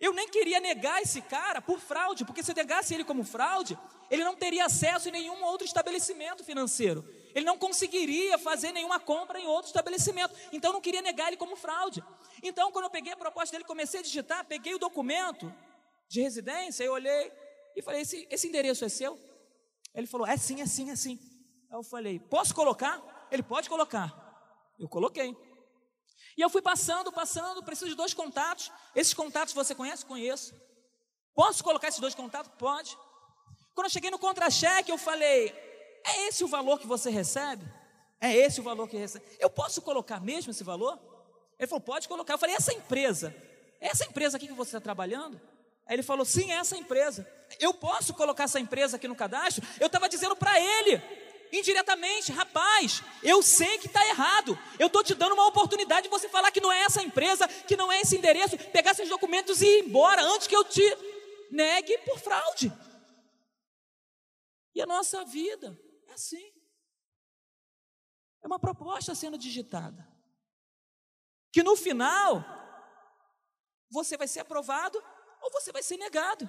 Eu 0.00 0.12
nem 0.12 0.28
queria 0.28 0.60
negar 0.60 1.02
esse 1.02 1.20
cara 1.20 1.60
por 1.60 1.78
fraude, 1.80 2.24
porque 2.24 2.42
se 2.42 2.52
eu 2.52 2.54
negasse 2.56 2.94
ele 2.94 3.04
como 3.04 3.24
fraude, 3.24 3.78
ele 4.10 4.24
não 4.24 4.36
teria 4.36 4.66
acesso 4.66 5.08
em 5.08 5.12
nenhum 5.12 5.42
outro 5.44 5.66
estabelecimento 5.66 6.44
financeiro. 6.44 7.04
Ele 7.38 7.46
não 7.46 7.56
conseguiria 7.56 8.36
fazer 8.38 8.72
nenhuma 8.72 8.98
compra 9.00 9.40
em 9.40 9.46
outro 9.46 9.68
estabelecimento. 9.68 10.34
Então 10.52 10.72
não 10.72 10.80
queria 10.80 11.00
negar 11.00 11.28
ele 11.28 11.36
como 11.36 11.56
fraude. 11.56 12.04
Então, 12.42 12.70
quando 12.70 12.84
eu 12.84 12.90
peguei 12.90 13.12
a 13.12 13.16
proposta 13.16 13.52
dele, 13.52 13.64
comecei 13.64 14.00
a 14.00 14.02
digitar, 14.02 14.44
peguei 14.44 14.74
o 14.74 14.78
documento, 14.78 15.52
de 16.08 16.22
residência, 16.22 16.82
eu 16.82 16.92
olhei 16.92 17.32
e 17.76 17.82
falei: 17.82 18.00
esse, 18.00 18.26
esse 18.30 18.48
endereço 18.48 18.84
é 18.84 18.88
seu? 18.88 19.18
Ele 19.94 20.06
falou: 20.06 20.26
é 20.26 20.36
sim, 20.36 20.60
é 20.60 20.66
sim, 20.66 20.90
é 20.90 20.96
sim. 20.96 21.18
Aí 21.70 21.76
eu 21.76 21.82
falei: 21.82 22.18
posso 22.18 22.54
colocar? 22.54 23.28
Ele 23.30 23.42
pode 23.42 23.68
colocar. 23.68 24.12
Eu 24.78 24.88
coloquei. 24.88 25.36
E 26.36 26.40
eu 26.40 26.48
fui 26.48 26.62
passando, 26.62 27.12
passando, 27.12 27.62
preciso 27.62 27.90
de 27.90 27.96
dois 27.96 28.14
contatos. 28.14 28.72
Esses 28.94 29.12
contatos 29.12 29.54
você 29.54 29.74
conhece? 29.74 30.06
Conheço. 30.06 30.54
Posso 31.34 31.62
colocar 31.62 31.88
esses 31.88 32.00
dois 32.00 32.14
contatos? 32.14 32.50
Pode. 32.58 32.96
Quando 33.74 33.86
eu 33.86 33.90
cheguei 33.90 34.10
no 34.10 34.18
contra-cheque, 34.18 34.90
eu 34.90 34.98
falei: 34.98 35.54
é 36.10 36.28
esse 36.28 36.44
o 36.44 36.48
valor 36.48 36.78
que 36.78 36.86
você 36.86 37.10
recebe? 37.10 37.64
É 38.20 38.34
esse 38.34 38.60
o 38.60 38.64
valor 38.64 38.88
que 38.88 38.96
recebe? 38.96 39.24
Eu 39.38 39.50
posso 39.50 39.80
colocar 39.82 40.20
mesmo 40.20 40.50
esse 40.50 40.64
valor? 40.64 40.98
Ele 41.58 41.66
falou: 41.66 41.80
pode 41.80 42.08
colocar. 42.08 42.34
Eu 42.34 42.38
falei: 42.38 42.54
essa 42.54 42.72
empresa, 42.72 43.34
essa 43.80 44.04
empresa 44.04 44.36
aqui 44.36 44.46
que 44.46 44.52
você 44.52 44.70
está 44.70 44.80
trabalhando? 44.80 45.40
Aí 45.86 45.94
ele 45.96 46.02
falou: 46.02 46.24
sim, 46.24 46.50
é 46.50 46.56
essa 46.56 46.76
empresa. 46.76 47.26
Eu 47.58 47.72
posso 47.74 48.14
colocar 48.14 48.44
essa 48.44 48.60
empresa 48.60 48.96
aqui 48.96 49.08
no 49.08 49.16
cadastro? 49.16 49.66
Eu 49.80 49.86
estava 49.86 50.08
dizendo 50.08 50.36
para 50.36 50.58
ele, 50.60 51.02
indiretamente, 51.52 52.30
rapaz, 52.32 53.02
eu 53.22 53.42
sei 53.42 53.78
que 53.78 53.86
está 53.86 54.06
errado. 54.08 54.58
Eu 54.78 54.88
estou 54.88 55.02
te 55.02 55.14
dando 55.14 55.32
uma 55.32 55.46
oportunidade 55.46 56.02
de 56.02 56.08
você 56.08 56.28
falar 56.28 56.50
que 56.50 56.60
não 56.60 56.70
é 56.70 56.82
essa 56.82 57.02
empresa, 57.02 57.48
que 57.48 57.76
não 57.76 57.90
é 57.90 58.00
esse 58.00 58.16
endereço, 58.16 58.58
pegar 58.70 58.94
seus 58.94 59.08
documentos 59.08 59.62
e 59.62 59.66
ir 59.66 59.84
embora 59.84 60.22
antes 60.22 60.46
que 60.46 60.56
eu 60.56 60.64
te 60.64 60.82
negue 61.50 61.96
por 61.98 62.18
fraude. 62.18 62.72
E 64.74 64.82
a 64.82 64.86
nossa 64.86 65.24
vida 65.24 65.78
é 66.08 66.14
assim. 66.14 66.52
É 68.42 68.46
uma 68.46 68.58
proposta 68.58 69.14
sendo 69.14 69.38
digitada. 69.38 70.06
Que 71.52 71.62
no 71.62 71.76
final, 71.76 72.44
você 73.90 74.16
vai 74.16 74.28
ser 74.28 74.40
aprovado 74.40 75.02
ou 75.40 75.50
você 75.52 75.72
vai 75.72 75.82
ser 75.82 75.96
negado. 75.96 76.48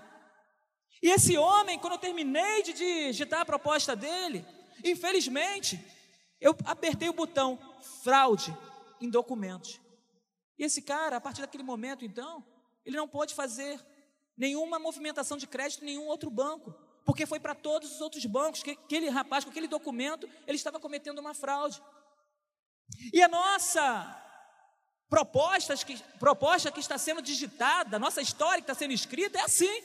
E 1.01 1.09
esse 1.09 1.37
homem, 1.37 1.79
quando 1.79 1.93
eu 1.93 1.99
terminei 1.99 2.61
de 2.63 2.73
digitar 2.73 3.41
a 3.41 3.45
proposta 3.45 3.95
dele, 3.95 4.45
infelizmente, 4.83 5.79
eu 6.41 6.55
apertei 6.65 7.09
o 7.09 7.13
botão 7.13 7.57
fraude 8.03 8.55
em 8.99 9.09
documentos. 9.09 9.79
E 10.57 10.63
esse 10.63 10.81
cara, 10.81 11.17
a 11.17 11.21
partir 11.21 11.41
daquele 11.41 11.63
momento, 11.63 12.03
então, 12.03 12.45
ele 12.85 12.97
não 12.97 13.07
pôde 13.07 13.33
fazer 13.33 13.79
nenhuma 14.35 14.77
movimentação 14.77 15.37
de 15.37 15.47
crédito 15.47 15.83
em 15.83 15.87
nenhum 15.87 16.07
outro 16.07 16.29
banco, 16.29 16.73
porque 17.09 17.25
foi 17.25 17.39
para 17.39 17.55
todos 17.55 17.91
os 17.95 18.01
outros 18.01 18.23
bancos 18.27 18.61
que 18.61 18.69
aquele 18.69 19.09
rapaz, 19.09 19.43
com 19.43 19.49
aquele 19.49 19.67
documento, 19.67 20.29
ele 20.45 20.57
estava 20.57 20.79
cometendo 20.79 21.17
uma 21.17 21.33
fraude. 21.33 21.81
E 23.11 23.19
a 23.19 23.27
nossa 23.27 24.15
propostas 25.09 25.83
que, 25.83 25.97
proposta 26.19 26.71
que 26.71 26.79
está 26.79 26.99
sendo 26.99 27.19
digitada, 27.19 27.97
nossa 27.97 28.21
história 28.21 28.57
que 28.61 28.69
está 28.69 28.75
sendo 28.75 28.93
escrita, 28.93 29.39
é 29.39 29.41
assim. 29.41 29.81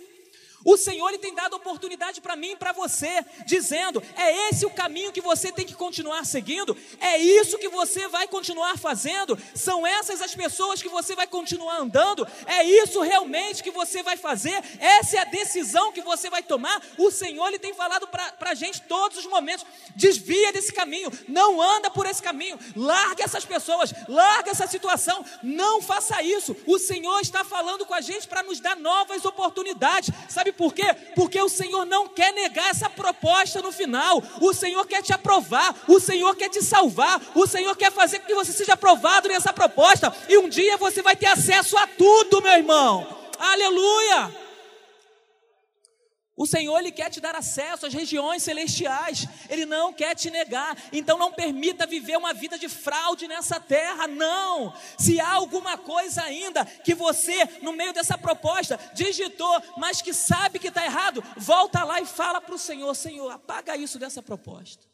O 0.65 0.77
Senhor 0.77 1.09
ele 1.09 1.19
tem 1.19 1.35
dado 1.35 1.55
oportunidade 1.55 2.21
para 2.21 2.35
mim 2.35 2.53
e 2.53 2.57
para 2.57 2.73
você, 2.73 3.25
dizendo: 3.45 4.03
é 4.17 4.49
esse 4.49 4.65
o 4.65 4.71
caminho 4.71 5.13
que 5.13 5.21
você 5.21 5.53
tem 5.53 5.67
que 5.67 5.75
continuar 5.75 6.25
seguindo, 6.25 6.77
é 6.99 7.19
isso 7.19 7.59
que 7.59 7.69
você 7.69 8.09
vai 8.09 8.27
continuar 8.27 8.79
fazendo, 8.79 9.39
são 9.55 9.87
essas 9.87 10.23
as 10.23 10.35
pessoas 10.35 10.81
que 10.81 10.89
você 10.89 11.15
vai 11.15 11.27
continuar 11.27 11.79
andando, 11.79 12.27
é 12.47 12.65
isso 12.65 13.03
realmente 13.03 13.63
que 13.63 13.71
você 13.71 14.03
vai 14.03 14.17
fazer, 14.17 14.63
essa 14.79 15.19
é 15.19 15.21
a 15.21 15.25
decisão 15.25 15.93
que 15.93 16.01
você 16.01 16.31
vai 16.31 16.43
tomar. 16.43 16.83
O 16.97 17.11
Senhor 17.11 17.49
ele 17.49 17.59
tem 17.59 17.75
falado 17.75 18.07
para 18.09 18.51
a 18.51 18.55
gente 18.55 18.81
todos 18.83 19.19
os 19.19 19.27
momentos: 19.27 19.67
desvia 19.95 20.53
desse 20.53 20.73
caminho, 20.73 21.11
não 21.29 21.61
anda 21.61 21.91
por 21.91 22.07
esse 22.07 22.23
caminho, 22.23 22.59
larga 22.75 23.23
essas 23.23 23.45
pessoas, 23.45 23.93
larga 24.09 24.51
essa 24.51 24.67
situação, 24.67 25.25
não 25.43 25.83
faça 25.83 26.23
isso. 26.23 26.57
O 26.67 26.79
Senhor 26.79 27.21
está 27.21 27.45
falando 27.45 27.85
com 27.85 27.95
a 27.95 28.01
gente 28.01 28.27
para 28.27 28.43
nos 28.43 28.61
dar 28.61 28.77
novas 28.77 29.25
oportunidades, 29.25 30.11
sabe? 30.29 30.54
Por 30.57 30.73
quê? 30.73 30.95
Porque 31.15 31.41
o 31.41 31.49
Senhor 31.49 31.85
não 31.85 32.09
quer 32.09 32.33
negar 32.33 32.71
essa 32.71 32.89
proposta 32.89 33.61
no 33.61 33.73
final. 33.73 34.23
O 34.41 34.53
Senhor 34.53 34.87
quer 34.87 35.03
te 35.03 35.13
aprovar, 35.13 35.75
o 35.89 35.99
Senhor 35.99 36.35
quer 36.37 36.49
te 36.49 36.63
salvar, 36.63 37.21
o 37.35 37.47
Senhor 37.47 37.77
quer 37.77 37.93
fazer 37.93 38.21
com 38.21 38.27
que 38.27 38.35
você 38.35 38.53
seja 38.53 38.75
aprovado 38.75 39.29
nessa 39.29 39.53
proposta. 39.53 40.15
E 40.29 40.39
um 40.39 40.49
dia 40.49 40.77
você 40.77 41.03
vai 41.03 41.17
ter 41.17 41.27
acesso 41.27 41.77
a 41.77 41.87
tudo, 41.87 42.43
meu 42.43 42.53
irmão. 42.53 43.07
Aleluia! 43.39 44.44
O 46.37 46.47
Senhor 46.47 46.77
ele 46.81 46.91
quer 46.91 47.11
te 47.11 47.21
dar 47.21 47.37
acesso 47.37 47.87
às 47.87 47.95
regiões 47.95 48.43
celestiais, 48.43 49.25
Ele 49.49 49.65
não 49.65 49.93
quer 49.93 50.17
te 50.17 50.31
negar, 50.31 50.77
então 50.93 51.17
não 51.17 51.33
permita 51.33 51.87
viver 51.87 52.17
uma 52.17 52.35
vida 52.35 52.59
de 52.59 52.69
fraude 52.69 53.29
nessa 53.29 53.61
terra, 53.61 54.09
não. 54.09 54.75
Se 54.99 55.21
há 55.21 55.33
alguma 55.33 55.79
coisa 55.79 56.23
ainda 56.23 56.65
que 56.65 56.93
você, 56.93 57.45
no 57.63 57.73
meio 57.73 57.93
dessa 57.93 58.19
proposta, 58.19 58.79
digitou, 58.95 59.63
mas 59.77 60.03
que 60.03 60.13
sabe 60.13 60.59
que 60.59 60.69
está 60.69 60.85
errado, 60.85 61.23
volta 61.37 61.85
lá 61.85 62.01
e 62.01 62.07
fala 62.07 62.41
para 62.41 62.55
o 62.55 62.59
Senhor: 62.59 62.93
Senhor, 62.97 63.31
apaga 63.31 63.77
isso 63.77 63.97
dessa 63.97 64.21
proposta. 64.21 64.85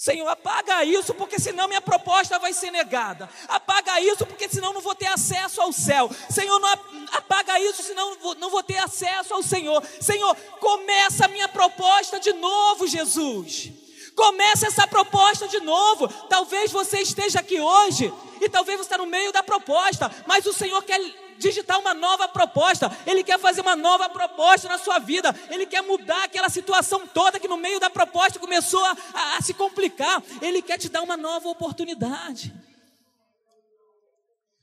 Senhor, 0.00 0.26
apaga 0.28 0.82
isso, 0.82 1.12
porque 1.12 1.38
senão 1.38 1.68
minha 1.68 1.82
proposta 1.82 2.38
vai 2.38 2.54
ser 2.54 2.70
negada. 2.70 3.28
Apaga 3.46 4.00
isso, 4.00 4.24
porque 4.24 4.48
senão 4.48 4.72
não 4.72 4.80
vou 4.80 4.94
ter 4.94 5.08
acesso 5.08 5.60
ao 5.60 5.70
céu. 5.74 6.10
Senhor, 6.30 6.58
não 6.58 6.70
apaga 7.12 7.60
isso, 7.60 7.82
senão 7.82 8.16
não 8.38 8.48
vou 8.48 8.62
ter 8.62 8.78
acesso 8.78 9.34
ao 9.34 9.42
Senhor. 9.42 9.84
Senhor, 10.00 10.34
começa 10.58 11.26
a 11.26 11.28
minha 11.28 11.46
proposta 11.48 12.18
de 12.18 12.32
novo, 12.32 12.86
Jesus. 12.86 13.72
Começa 14.20 14.66
essa 14.66 14.86
proposta 14.86 15.48
de 15.48 15.60
novo. 15.60 16.06
Talvez 16.28 16.70
você 16.70 17.00
esteja 17.00 17.40
aqui 17.40 17.58
hoje 17.58 18.12
e 18.38 18.50
talvez 18.50 18.76
você 18.76 18.84
está 18.84 18.98
no 18.98 19.06
meio 19.06 19.32
da 19.32 19.42
proposta, 19.42 20.10
mas 20.26 20.44
o 20.44 20.52
Senhor 20.52 20.82
quer 20.82 21.00
digitar 21.38 21.78
uma 21.78 21.94
nova 21.94 22.28
proposta, 22.28 22.94
Ele 23.06 23.24
quer 23.24 23.38
fazer 23.38 23.62
uma 23.62 23.74
nova 23.74 24.10
proposta 24.10 24.68
na 24.68 24.76
sua 24.76 24.98
vida, 24.98 25.34
Ele 25.48 25.64
quer 25.64 25.82
mudar 25.82 26.24
aquela 26.24 26.50
situação 26.50 27.06
toda 27.06 27.40
que 27.40 27.48
no 27.48 27.56
meio 27.56 27.80
da 27.80 27.88
proposta 27.88 28.38
começou 28.38 28.50
começou 28.60 28.84
a, 28.84 28.96
a, 29.14 29.36
a 29.38 29.40
se 29.40 29.54
complicar. 29.54 30.22
Ele 30.42 30.60
quer 30.60 30.76
te 30.76 30.90
dar 30.90 31.02
uma 31.02 31.16
nova 31.16 31.48
oportunidade. 31.48 32.52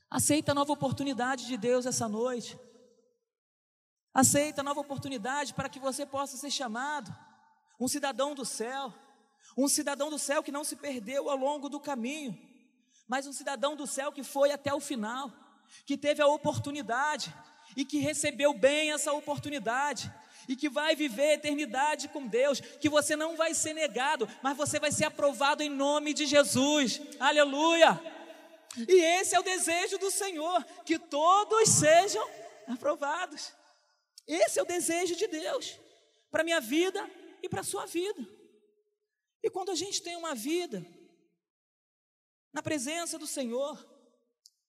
Aceita 0.08 0.52
a 0.52 0.54
nova 0.54 0.72
oportunidade 0.72 1.46
de 1.46 1.56
Deus 1.56 1.84
essa 1.84 2.08
noite. 2.08 2.56
Aceita 4.14 4.60
a 4.60 4.64
nova 4.64 4.80
oportunidade 4.80 5.52
para 5.52 5.68
que 5.68 5.80
você 5.80 6.06
possa 6.06 6.36
ser 6.36 6.50
chamado 6.50 7.14
um 7.78 7.88
cidadão 7.88 8.34
do 8.34 8.44
céu. 8.44 8.94
Um 9.58 9.66
cidadão 9.66 10.08
do 10.08 10.20
céu 10.20 10.40
que 10.40 10.52
não 10.52 10.62
se 10.62 10.76
perdeu 10.76 11.28
ao 11.28 11.36
longo 11.36 11.68
do 11.68 11.80
caminho, 11.80 12.38
mas 13.08 13.26
um 13.26 13.32
cidadão 13.32 13.74
do 13.74 13.88
céu 13.88 14.12
que 14.12 14.22
foi 14.22 14.52
até 14.52 14.72
o 14.72 14.78
final, 14.78 15.32
que 15.84 15.98
teve 15.98 16.22
a 16.22 16.28
oportunidade 16.28 17.34
e 17.76 17.84
que 17.84 17.98
recebeu 17.98 18.54
bem 18.54 18.92
essa 18.92 19.12
oportunidade 19.12 20.14
e 20.48 20.54
que 20.54 20.68
vai 20.68 20.94
viver 20.94 21.30
a 21.30 21.34
eternidade 21.34 22.06
com 22.06 22.24
Deus, 22.24 22.60
que 22.60 22.88
você 22.88 23.16
não 23.16 23.36
vai 23.36 23.52
ser 23.52 23.72
negado, 23.72 24.28
mas 24.44 24.56
você 24.56 24.78
vai 24.78 24.92
ser 24.92 25.06
aprovado 25.06 25.60
em 25.60 25.68
nome 25.68 26.14
de 26.14 26.24
Jesus. 26.24 27.00
Aleluia! 27.18 28.00
E 28.76 29.00
esse 29.18 29.34
é 29.34 29.40
o 29.40 29.42
desejo 29.42 29.98
do 29.98 30.08
Senhor, 30.08 30.64
que 30.84 31.00
todos 31.00 31.68
sejam 31.68 32.24
aprovados. 32.68 33.52
Esse 34.24 34.60
é 34.60 34.62
o 34.62 34.66
desejo 34.66 35.16
de 35.16 35.26
Deus 35.26 35.80
para 36.30 36.44
minha 36.44 36.60
vida 36.60 37.04
e 37.42 37.48
para 37.48 37.64
sua 37.64 37.86
vida. 37.86 38.37
E 39.42 39.50
quando 39.50 39.70
a 39.70 39.74
gente 39.74 40.02
tem 40.02 40.16
uma 40.16 40.34
vida 40.34 40.84
na 42.52 42.62
presença 42.62 43.18
do 43.18 43.26
Senhor, 43.26 43.78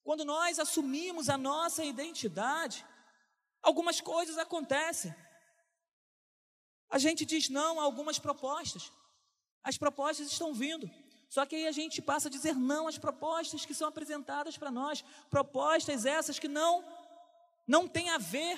quando 0.04 0.26
nós 0.26 0.60
assumimos 0.60 1.30
a 1.30 1.38
nossa 1.38 1.84
identidade, 1.84 2.86
algumas 3.62 4.02
coisas 4.02 4.38
acontecem. 4.38 5.14
A 6.90 6.98
gente 6.98 7.26
diz 7.26 7.50
não 7.50 7.80
a 7.80 7.84
algumas 7.84 8.18
propostas. 8.18 8.92
As 9.64 9.78
propostas 9.78 10.32
estão 10.32 10.54
vindo. 10.54 10.90
Só 11.30 11.46
que 11.46 11.56
aí 11.56 11.68
a 11.68 11.72
gente 11.72 12.02
passa 12.02 12.28
a 12.28 12.32
dizer 12.32 12.56
não 12.56 12.88
às 12.88 12.98
propostas 12.98 13.66
que 13.66 13.74
são 13.74 13.88
apresentadas 13.88 14.58
para 14.58 14.72
nós. 14.72 15.04
Propostas 15.30 16.06
essas 16.06 16.40
que 16.40 16.48
não 16.48 16.84
não 17.68 17.88
têm 17.88 18.10
a 18.10 18.18
ver 18.18 18.58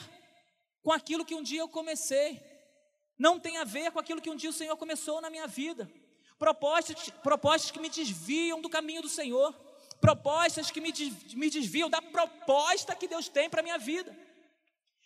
com 0.82 0.92
aquilo 0.92 1.26
que 1.26 1.36
um 1.36 1.44
dia 1.44 1.60
eu 1.60 1.68
comecei. 1.68 2.42
Não 3.18 3.38
tem 3.38 3.58
a 3.58 3.66
ver 3.66 3.92
com 3.92 4.00
aquilo 4.00 4.22
que 4.22 4.30
um 4.30 4.36
dia 4.38 4.50
o 4.50 4.54
Senhor 4.54 4.78
começou 4.78 5.20
na 5.20 5.30
minha 5.30 5.48
vida. 5.48 5.92
Propostas, 6.42 7.12
propostas 7.22 7.70
que 7.70 7.80
me 7.80 7.88
desviam 7.88 8.60
do 8.60 8.68
caminho 8.68 9.04
do 9.04 9.08
Senhor. 9.08 9.54
Propostas 10.00 10.72
que 10.72 10.82
me, 10.82 10.92
me 11.36 11.52
desviam 11.52 11.88
da 11.88 12.02
proposta 12.02 12.96
que 12.96 13.08
Deus 13.08 13.30
tem 13.30 13.48
para 13.48 13.60
a 13.60 13.64
minha 13.64 13.78
vida. 13.78 14.12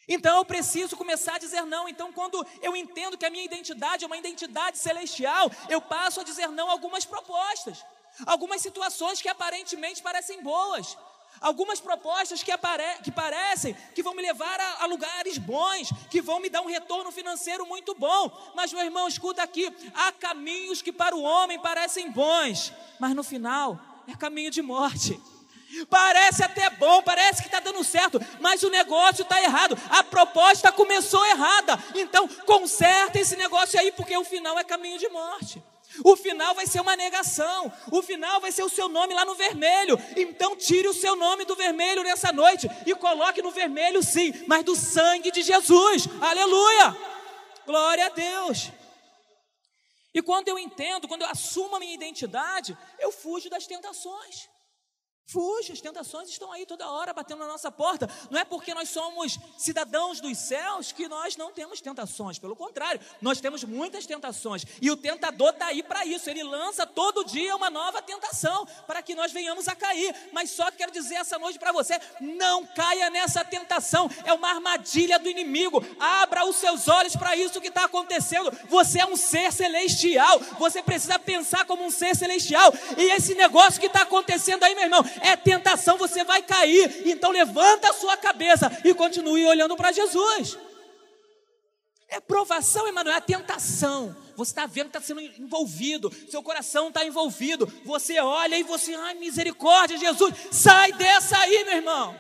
Então 0.07 0.37
eu 0.37 0.45
preciso 0.45 0.95
começar 0.95 1.35
a 1.35 1.37
dizer 1.37 1.63
não. 1.65 1.89
Então, 1.89 2.13
quando 2.13 2.37
eu 2.61 2.73
entendo 2.73 3.17
que 3.17 3.25
a 3.25 3.29
minha 3.29 3.43
identidade 3.43 4.05
é 4.05 4.07
uma 4.07 4.15
identidade 4.15 4.77
celestial, 4.77 5.51
eu 5.67 5.81
passo 5.81 6.21
a 6.21 6.23
dizer 6.23 6.47
não 6.47 6.69
a 6.69 6.71
algumas 6.71 7.03
propostas, 7.03 7.83
algumas 8.25 8.61
situações 8.61 9.21
que 9.21 9.27
aparentemente 9.27 10.01
parecem 10.01 10.41
boas, 10.41 10.97
algumas 11.41 11.79
propostas 11.79 12.43
que, 12.43 12.51
apare 12.51 12.83
que 13.03 13.11
parecem 13.11 13.75
que 13.93 14.03
vão 14.03 14.13
me 14.13 14.21
levar 14.21 14.59
a, 14.59 14.83
a, 14.83 14.85
lugares 14.85 15.37
bons, 15.37 15.89
que 16.09 16.21
vão 16.21 16.39
me 16.39 16.49
dar 16.49 16.61
um 16.61 16.67
retorno 16.67 17.11
financeiro 17.11 17.65
muito 17.65 17.93
bom. 17.95 18.31
Mas, 18.55 18.73
meu 18.73 18.83
irmão, 18.83 19.07
escuta 19.07 19.43
aqui: 19.43 19.73
há 19.93 20.11
caminhos 20.11 20.81
que 20.81 20.91
para 20.91 21.15
o 21.15 21.21
homem 21.21 21.59
parecem 21.59 22.11
bons, 22.11 22.73
mas 22.99 23.15
no 23.15 23.23
final 23.23 23.79
é 24.07 24.15
caminho 24.15 24.51
de 24.51 24.61
morte. 24.61 25.19
Parece 25.89 26.43
até 26.43 26.69
bom, 26.69 27.01
parece 27.01 27.41
que 27.41 27.47
está 27.47 27.59
dando 27.59 27.83
certo, 27.83 28.19
mas 28.39 28.63
o 28.63 28.69
negócio 28.69 29.23
está 29.23 29.41
errado. 29.41 29.77
A 29.89 30.03
proposta 30.03 30.71
começou 30.71 31.25
errada. 31.25 31.77
Então, 31.95 32.27
conserta 32.45 33.19
esse 33.19 33.35
negócio 33.35 33.79
aí, 33.79 33.91
porque 33.91 34.15
o 34.15 34.23
final 34.23 34.57
é 34.57 34.63
caminho 34.63 34.97
de 34.97 35.09
morte. 35.09 35.61
O 36.03 36.15
final 36.15 36.53
vai 36.53 36.67
ser 36.67 36.79
uma 36.81 36.95
negação. 36.95 37.71
O 37.91 38.01
final 38.01 38.41
vai 38.41 38.51
ser 38.51 38.63
o 38.63 38.69
seu 38.69 38.89
nome 38.89 39.13
lá 39.13 39.25
no 39.25 39.35
vermelho. 39.35 39.97
Então, 40.15 40.55
tire 40.55 40.87
o 40.87 40.93
seu 40.93 41.15
nome 41.15 41.45
do 41.45 41.55
vermelho 41.55 42.03
nessa 42.03 42.31
noite 42.31 42.67
e 42.85 42.95
coloque 42.95 43.41
no 43.41 43.51
vermelho, 43.51 44.03
sim, 44.03 44.33
mas 44.47 44.63
do 44.63 44.75
sangue 44.75 45.31
de 45.31 45.41
Jesus. 45.41 46.07
Aleluia! 46.21 46.97
Glória 47.65 48.05
a 48.05 48.09
Deus. 48.09 48.71
E 50.13 50.21
quando 50.21 50.47
eu 50.47 50.57
entendo, 50.57 51.07
quando 51.07 51.23
eu 51.23 51.29
assumo 51.29 51.75
a 51.75 51.79
minha 51.79 51.93
identidade, 51.93 52.77
eu 52.99 53.11
fujo 53.11 53.49
das 53.49 53.67
tentações. 53.67 54.47
Fuja, 55.27 55.73
as 55.73 55.81
tentações 55.81 56.29
estão 56.29 56.51
aí 56.51 56.67
toda 56.67 56.87
hora 56.87 57.11
batendo 57.11 57.39
na 57.39 57.47
nossa 57.47 57.71
porta. 57.71 58.07
Não 58.29 58.39
é 58.39 58.45
porque 58.45 58.75
nós 58.75 58.89
somos 58.89 59.39
cidadãos 59.57 60.21
dos 60.21 60.37
céus 60.37 60.91
que 60.91 61.07
nós 61.07 61.35
não 61.35 61.51
temos 61.51 61.81
tentações. 61.81 62.37
Pelo 62.37 62.55
contrário, 62.55 63.01
nós 63.19 63.41
temos 63.41 63.63
muitas 63.63 64.05
tentações. 64.05 64.63
E 64.79 64.91
o 64.91 64.95
tentador 64.95 65.49
está 65.49 65.65
aí 65.65 65.81
para 65.81 66.05
isso. 66.05 66.29
Ele 66.29 66.43
lança 66.43 66.85
todo 66.85 67.25
dia 67.25 67.55
uma 67.55 67.71
nova 67.71 68.03
tentação 68.03 68.67
para 68.85 69.01
que 69.01 69.15
nós 69.15 69.31
venhamos 69.31 69.67
a 69.67 69.73
cair. 69.73 70.15
Mas 70.31 70.51
só 70.51 70.69
quero 70.69 70.91
dizer 70.91 71.15
essa 71.15 71.39
noite 71.39 71.57
para 71.57 71.71
você: 71.71 71.99
não 72.21 72.63
caia 72.63 73.09
nessa 73.09 73.43
tentação. 73.43 74.07
É 74.25 74.33
uma 74.33 74.49
armadilha 74.49 75.17
do 75.17 75.27
inimigo. 75.27 75.83
Abra 75.99 76.45
os 76.45 76.57
seus 76.57 76.87
olhos 76.87 77.15
para 77.15 77.35
isso 77.35 77.59
que 77.59 77.69
está 77.69 77.85
acontecendo. 77.85 78.55
Você 78.69 78.99
é 78.99 79.05
um 79.07 79.15
ser 79.15 79.51
celestial. 79.51 80.39
Você 80.59 80.83
precisa 80.83 81.17
pensar 81.17 81.65
como 81.65 81.83
um 81.83 81.89
ser 81.89 82.15
celestial. 82.15 82.71
E 82.95 83.09
esse 83.09 83.33
negócio 83.33 83.79
que 83.79 83.87
está 83.87 84.03
acontecendo 84.03 84.63
aí, 84.63 84.75
meu 84.75 84.83
irmão, 84.83 85.03
é 85.21 85.35
tentação, 85.35 85.97
você 85.97 86.23
vai 86.23 86.41
cair. 86.41 87.07
Então 87.07 87.31
levanta 87.31 87.89
a 87.89 87.93
sua 87.93 88.17
cabeça 88.17 88.71
e 88.83 88.93
continue 88.93 89.45
olhando 89.45 89.75
para 89.75 89.91
Jesus. 89.91 90.57
É 92.07 92.19
provação, 92.19 92.87
Emanuel, 92.87 93.17
é 93.17 93.21
tentação. 93.21 94.15
Você 94.35 94.51
está 94.51 94.65
vendo 94.65 94.89
que 94.89 94.97
está 94.97 95.01
sendo 95.01 95.21
envolvido, 95.21 96.11
seu 96.29 96.43
coração 96.43 96.89
está 96.89 97.05
envolvido. 97.05 97.65
Você 97.83 98.19
olha 98.19 98.57
e 98.57 98.63
você, 98.63 98.93
ai, 98.93 99.15
misericórdia, 99.15 99.97
Jesus, 99.97 100.33
sai 100.51 100.91
dessa 100.93 101.37
aí, 101.37 101.63
meu 101.63 101.75
irmão. 101.75 102.19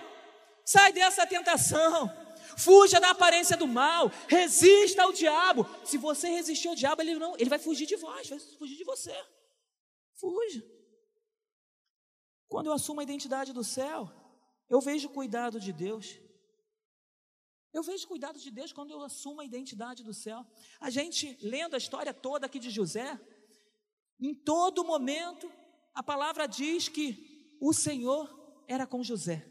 Sai 0.65 0.91
dessa 0.91 1.27
tentação. 1.27 2.11
Fuja 2.57 2.99
da 2.99 3.09
aparência 3.09 3.57
do 3.57 3.67
mal, 3.67 4.11
resista 4.27 5.03
ao 5.03 5.11
diabo. 5.11 5.69
Se 5.83 5.97
você 5.97 6.29
resistir 6.29 6.69
ao 6.69 6.75
diabo, 6.75 7.01
ele 7.01 7.15
não, 7.15 7.35
ele 7.37 7.49
vai 7.49 7.59
fugir 7.59 7.85
de 7.85 7.97
vós, 7.97 8.29
vai 8.29 8.39
fugir 8.39 8.77
de 8.77 8.83
você. 8.85 9.13
Fuja. 10.15 10.63
Quando 12.55 12.67
eu 12.67 12.73
assumo 12.73 13.01
a 13.01 13.03
identidade 13.03 13.51
do 13.51 13.65
céu, 13.65 14.09
eu 14.69 14.79
vejo 14.79 15.09
o 15.09 15.11
cuidado 15.11 15.59
de 15.59 15.73
Deus. 15.73 16.17
Eu 17.73 17.83
vejo 17.83 18.05
o 18.05 18.07
cuidado 18.07 18.39
de 18.39 18.49
Deus 18.49 18.71
quando 18.71 18.91
eu 18.91 19.01
assumo 19.01 19.41
a 19.41 19.45
identidade 19.45 20.01
do 20.05 20.13
céu. 20.13 20.39
A 20.79 20.89
gente, 20.89 21.37
lendo 21.41 21.73
a 21.73 21.77
história 21.77 22.13
toda 22.13 22.45
aqui 22.45 22.57
de 22.57 22.69
José, 22.69 23.19
em 24.17 24.33
todo 24.33 24.85
momento, 24.85 25.51
a 25.93 26.01
palavra 26.01 26.47
diz 26.47 26.87
que 26.87 27.57
o 27.59 27.73
Senhor 27.73 28.23
era 28.69 28.87
com 28.87 29.03
José. 29.03 29.45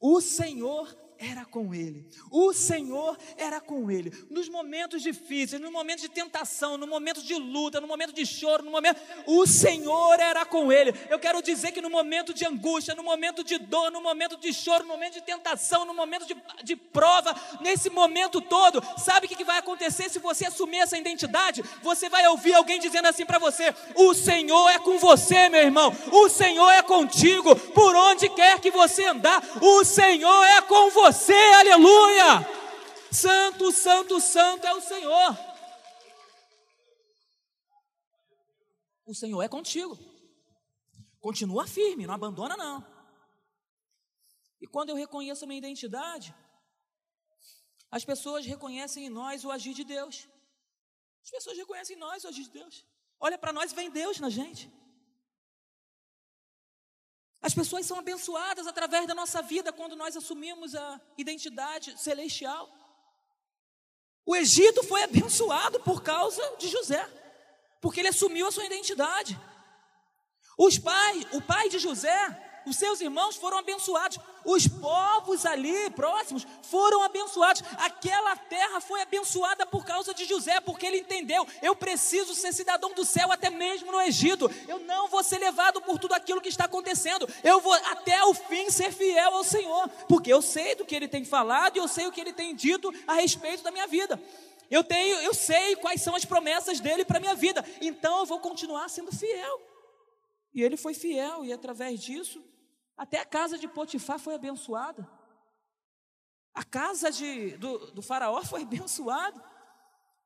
O 0.00 0.18
Senhor 0.22 0.88
era 1.20 1.44
com 1.44 1.74
ele. 1.74 2.06
O 2.30 2.54
Senhor 2.54 3.16
era 3.36 3.60
com 3.60 3.90
ele. 3.90 4.10
Nos 4.30 4.48
momentos 4.48 5.02
difíceis, 5.02 5.60
no 5.60 5.70
momento 5.70 6.00
de 6.00 6.08
tentação, 6.08 6.78
no 6.78 6.86
momento 6.86 7.22
de 7.22 7.34
luta, 7.34 7.78
no 7.78 7.86
momento 7.86 8.14
de 8.14 8.24
choro, 8.24 8.64
no 8.64 8.70
momento. 8.70 8.98
O 9.26 9.46
Senhor 9.46 10.18
era 10.18 10.46
com 10.46 10.72
ele. 10.72 10.94
Eu 11.10 11.18
quero 11.18 11.42
dizer 11.42 11.72
que 11.72 11.82
no 11.82 11.90
momento 11.90 12.32
de 12.32 12.46
angústia, 12.46 12.94
no 12.94 13.02
momento 13.02 13.44
de 13.44 13.58
dor, 13.58 13.90
no 13.90 14.00
momento 14.00 14.38
de 14.38 14.50
choro, 14.50 14.84
no 14.84 14.88
momento 14.88 15.14
de 15.14 15.20
tentação, 15.20 15.84
no 15.84 15.92
momento 15.92 16.24
de, 16.24 16.34
de 16.64 16.74
prova, 16.74 17.36
nesse 17.60 17.90
momento 17.90 18.40
todo, 18.40 18.82
sabe 18.96 19.26
o 19.26 19.28
que 19.28 19.44
vai 19.44 19.58
acontecer 19.58 20.08
se 20.08 20.18
você 20.18 20.46
assumir 20.46 20.78
essa 20.78 20.96
identidade? 20.96 21.62
Você 21.82 22.08
vai 22.08 22.26
ouvir 22.28 22.54
alguém 22.54 22.80
dizendo 22.80 23.08
assim 23.08 23.26
para 23.26 23.38
você: 23.38 23.74
O 23.94 24.14
Senhor 24.14 24.70
é 24.70 24.78
com 24.78 24.98
você, 24.98 25.50
meu 25.50 25.60
irmão. 25.60 25.94
O 26.12 26.30
Senhor 26.30 26.70
é 26.70 26.82
contigo. 26.82 27.54
Por 27.54 27.94
onde 27.94 28.26
quer 28.30 28.58
que 28.58 28.70
você 28.70 29.04
andar, 29.04 29.42
o 29.60 29.84
Senhor 29.84 30.44
é 30.44 30.62
com 30.62 30.88
você 30.88 31.09
você, 31.12 31.32
aleluia! 31.32 32.46
Santo, 33.10 33.72
santo, 33.72 34.20
santo 34.20 34.66
é 34.66 34.72
o 34.72 34.80
Senhor. 34.80 35.36
O 39.04 39.14
Senhor 39.14 39.42
é 39.42 39.48
contigo. 39.48 39.98
Continua 41.20 41.66
firme, 41.66 42.06
não 42.06 42.14
abandona 42.14 42.56
não. 42.56 42.86
E 44.60 44.66
quando 44.66 44.90
eu 44.90 44.96
reconheço 44.96 45.44
a 45.44 45.48
minha 45.48 45.58
identidade, 45.58 46.34
as 47.90 48.04
pessoas 48.04 48.46
reconhecem 48.46 49.06
em 49.06 49.10
nós 49.10 49.44
o 49.44 49.50
agir 49.50 49.74
de 49.74 49.82
Deus. 49.82 50.28
As 51.24 51.30
pessoas 51.30 51.58
reconhecem 51.58 51.96
em 51.96 51.98
nós 51.98 52.24
o 52.24 52.28
agir 52.28 52.44
de 52.44 52.50
Deus. 52.50 52.86
Olha 53.18 53.36
para 53.36 53.52
nós, 53.52 53.72
vem 53.72 53.90
Deus 53.90 54.20
na 54.20 54.30
gente. 54.30 54.72
As 57.42 57.54
pessoas 57.54 57.86
são 57.86 57.98
abençoadas 57.98 58.66
através 58.66 59.06
da 59.06 59.14
nossa 59.14 59.40
vida 59.40 59.72
quando 59.72 59.96
nós 59.96 60.16
assumimos 60.16 60.74
a 60.74 61.00
identidade 61.16 61.98
celestial. 61.98 62.68
O 64.26 64.36
Egito 64.36 64.82
foi 64.84 65.02
abençoado 65.02 65.80
por 65.80 66.02
causa 66.02 66.42
de 66.58 66.68
José, 66.68 67.08
porque 67.80 68.00
ele 68.00 68.08
assumiu 68.08 68.46
a 68.46 68.52
sua 68.52 68.66
identidade. 68.66 69.38
Os 70.58 70.78
pais, 70.78 71.26
o 71.32 71.40
pai 71.40 71.70
de 71.70 71.78
José 71.78 72.49
Os 72.66 72.76
seus 72.76 73.00
irmãos 73.00 73.36
foram 73.36 73.58
abençoados. 73.58 74.18
Os 74.44 74.66
povos 74.66 75.44
ali 75.44 75.90
próximos 75.90 76.46
foram 76.62 77.02
abençoados. 77.02 77.62
Aquela 77.78 78.36
terra 78.36 78.80
foi 78.80 79.02
abençoada 79.02 79.66
por 79.66 79.84
causa 79.84 80.14
de 80.14 80.24
José, 80.24 80.60
porque 80.60 80.86
ele 80.86 80.98
entendeu: 80.98 81.46
eu 81.62 81.74
preciso 81.74 82.34
ser 82.34 82.52
cidadão 82.52 82.92
do 82.92 83.04
céu 83.04 83.30
até 83.32 83.50
mesmo 83.50 83.92
no 83.92 84.00
Egito. 84.00 84.50
Eu 84.68 84.80
não 84.80 85.08
vou 85.08 85.22
ser 85.22 85.38
levado 85.38 85.80
por 85.80 85.98
tudo 85.98 86.14
aquilo 86.14 86.40
que 86.40 86.48
está 86.48 86.64
acontecendo. 86.64 87.28
Eu 87.42 87.60
vou 87.60 87.72
até 87.72 88.22
o 88.24 88.34
fim 88.34 88.70
ser 88.70 88.92
fiel 88.92 89.34
ao 89.34 89.44
Senhor, 89.44 89.88
porque 90.08 90.32
eu 90.32 90.42
sei 90.42 90.74
do 90.74 90.84
que 90.84 90.94
ele 90.94 91.08
tem 91.08 91.24
falado 91.24 91.76
e 91.76 91.80
eu 91.80 91.88
sei 91.88 92.06
o 92.06 92.12
que 92.12 92.20
ele 92.20 92.32
tem 92.32 92.54
dito 92.54 92.92
a 93.06 93.14
respeito 93.14 93.62
da 93.62 93.70
minha 93.70 93.86
vida. 93.86 94.20
Eu 94.70 94.84
tenho, 94.84 95.16
eu 95.18 95.34
sei 95.34 95.74
quais 95.76 96.00
são 96.00 96.14
as 96.14 96.24
promessas 96.24 96.78
dele 96.78 97.04
para 97.04 97.18
minha 97.18 97.34
vida. 97.34 97.64
Então 97.80 98.20
eu 98.20 98.26
vou 98.26 98.38
continuar 98.38 98.88
sendo 98.88 99.10
fiel. 99.10 99.69
E 100.52 100.62
ele 100.62 100.76
foi 100.76 100.94
fiel 100.94 101.44
e 101.44 101.52
através 101.52 102.00
disso 102.00 102.44
até 102.96 103.18
a 103.18 103.24
casa 103.24 103.56
de 103.56 103.66
Potifar 103.66 104.18
foi 104.18 104.34
abençoada. 104.34 105.08
A 106.52 106.62
casa 106.62 107.10
de, 107.10 107.56
do, 107.56 107.92
do 107.92 108.02
faraó 108.02 108.42
foi 108.42 108.62
abençoada. 108.62 109.42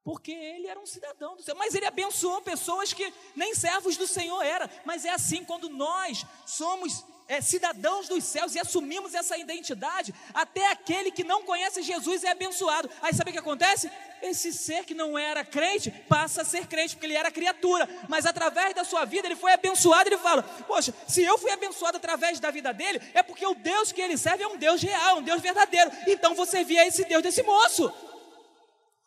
Porque 0.02 0.32
ele 0.32 0.66
era 0.66 0.78
um 0.78 0.84
cidadão 0.84 1.36
do 1.36 1.42
céu. 1.42 1.54
Mas 1.56 1.74
ele 1.74 1.86
abençoou 1.86 2.42
pessoas 2.42 2.92
que 2.92 3.12
nem 3.34 3.54
servos 3.54 3.96
do 3.96 4.06
Senhor 4.06 4.42
era. 4.42 4.68
Mas 4.84 5.04
é 5.04 5.10
assim 5.10 5.44
quando 5.44 5.68
nós 5.70 6.26
somos 6.44 7.04
é, 7.26 7.40
cidadãos 7.40 8.08
dos 8.08 8.24
céus 8.24 8.54
e 8.54 8.58
assumimos 8.58 9.14
essa 9.14 9.38
identidade, 9.38 10.14
até 10.34 10.70
aquele 10.70 11.10
que 11.10 11.24
não 11.24 11.42
conhece 11.42 11.82
Jesus 11.82 12.22
é 12.22 12.30
abençoado. 12.30 12.90
Aí 13.00 13.14
sabe 13.14 13.30
o 13.30 13.32
que 13.32 13.38
acontece? 13.38 13.90
Esse 14.24 14.54
ser 14.54 14.86
que 14.86 14.94
não 14.94 15.18
era 15.18 15.44
crente 15.44 15.90
passa 16.08 16.40
a 16.40 16.44
ser 16.46 16.66
crente, 16.66 16.96
porque 16.96 17.04
ele 17.04 17.14
era 17.14 17.30
criatura, 17.30 17.86
mas 18.08 18.24
através 18.24 18.74
da 18.74 18.82
sua 18.82 19.04
vida 19.04 19.28
ele 19.28 19.36
foi 19.36 19.52
abençoado. 19.52 20.08
Ele 20.08 20.16
fala: 20.16 20.42
Poxa, 20.66 20.94
se 21.06 21.22
eu 21.22 21.36
fui 21.36 21.50
abençoado 21.50 21.98
através 21.98 22.40
da 22.40 22.50
vida 22.50 22.72
dele, 22.72 23.02
é 23.12 23.22
porque 23.22 23.44
o 23.46 23.54
Deus 23.54 23.92
que 23.92 24.00
ele 24.00 24.16
serve 24.16 24.42
é 24.42 24.48
um 24.48 24.56
Deus 24.56 24.80
real, 24.80 25.18
um 25.18 25.22
Deus 25.22 25.42
verdadeiro. 25.42 25.90
Então 26.06 26.34
você 26.34 26.64
via 26.64 26.86
esse 26.86 27.04
Deus 27.04 27.22
desse 27.22 27.42
moço. 27.42 27.92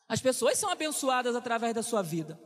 As 0.08 0.22
pessoas 0.22 0.60
são 0.60 0.70
abençoadas 0.70 1.36
através 1.36 1.74
da 1.74 1.82
sua 1.82 2.04
vida, 2.04 2.40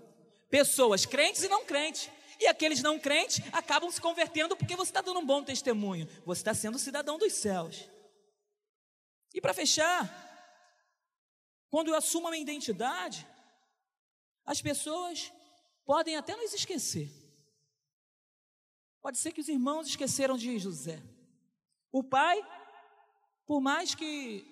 pessoas 0.50 1.06
crentes 1.06 1.44
e 1.44 1.50
não 1.50 1.66
crentes. 1.66 2.10
E 2.40 2.48
aqueles 2.48 2.82
não 2.82 2.98
crentes 2.98 3.42
acabam 3.52 3.92
se 3.92 4.00
convertendo 4.00 4.56
porque 4.56 4.78
você 4.78 4.92
está 4.92 5.02
dando 5.02 5.20
um 5.20 5.26
bom 5.26 5.44
testemunho. 5.44 6.08
Você 6.26 6.40
está 6.40 6.54
sendo 6.54 6.80
cidadão 6.80 7.18
dos 7.18 7.34
céus. 7.34 7.88
E 9.34 9.42
para 9.42 9.54
fechar, 9.54 10.31
quando 11.72 11.88
eu 11.88 11.96
assumo 11.96 12.28
a 12.28 12.32
minha 12.32 12.44
identidade, 12.44 13.26
as 14.46 14.62
pessoas 14.62 15.32
podem 15.86 16.18
até 16.18 16.36
nos 16.36 16.54
esquecer. 16.54 17.10
Pode 19.02 19.18
ser 19.18 19.32
que 19.32 19.40
os 19.40 19.48
irmãos 19.48 19.88
esqueceram 19.88 20.38
de 20.38 20.60
José. 20.60 21.02
O 21.90 22.04
pai, 22.04 22.46
por 23.48 23.62
mais 23.62 23.96
que 23.96 24.46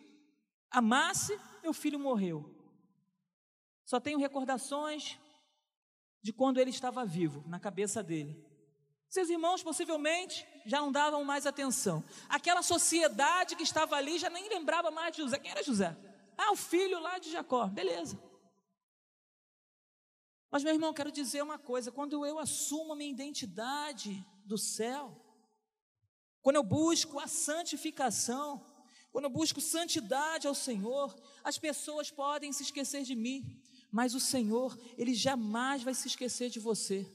amasse, 0.72 1.38
meu 1.62 1.74
filho 1.74 2.00
morreu. 2.00 2.56
Só 3.86 4.00
tenho 4.00 4.18
recordações 4.18 5.20
de 6.22 6.32
quando 6.32 6.58
ele 6.58 6.70
estava 6.70 7.06
vivo, 7.06 7.44
na 7.48 7.60
cabeça 7.60 8.02
dele. 8.02 8.46
Seus 9.10 9.30
irmãos 9.30 9.62
possivelmente 9.62 10.48
já 10.66 10.80
não 10.80 10.92
davam 10.92 11.26
mais 11.26 11.46
atenção. 11.46 12.02
Aquela 12.30 12.62
sociedade 12.62 13.58
que 13.58 13.64
estava 13.64 13.98
ali 13.98 14.18
já 14.18 14.30
nem 14.30 14.48
lembrava 14.48 14.90
mais 14.90 15.14
de 15.14 15.22
José. 15.22 15.38
Quem 15.38 15.52
era 15.52 15.64
José? 15.64 16.09
Ah, 16.42 16.54
o 16.54 16.56
filho 16.56 17.02
lá 17.02 17.20
de 17.20 17.30
Jacó. 17.30 17.68
Beleza. 17.68 18.18
Mas, 20.50 20.64
meu 20.64 20.74
irmão, 20.74 20.94
quero 20.94 21.12
dizer 21.12 21.42
uma 21.42 21.60
coisa: 21.60 21.92
quando 21.92 22.26
eu 22.26 22.40
assumo 22.40 22.94
a 22.94 22.96
minha 22.96 23.12
identidade 23.12 24.26
do 24.46 24.58
céu, 24.58 25.04
quando 26.42 26.56
eu 26.56 26.64
busco 26.64 27.20
a 27.20 27.28
santificação, 27.28 28.66
quando 29.12 29.26
eu 29.26 29.30
busco 29.30 29.60
santidade 29.60 30.48
ao 30.48 30.56
Senhor, 30.56 31.14
as 31.44 31.58
pessoas 31.58 32.10
podem 32.10 32.54
se 32.54 32.64
esquecer 32.64 33.04
de 33.04 33.16
mim, 33.16 33.62
mas 33.92 34.16
o 34.16 34.20
Senhor, 34.20 34.80
Ele 34.98 35.14
jamais 35.14 35.84
vai 35.84 35.94
se 35.94 36.08
esquecer 36.08 36.50
de 36.50 36.60
você. 36.60 37.06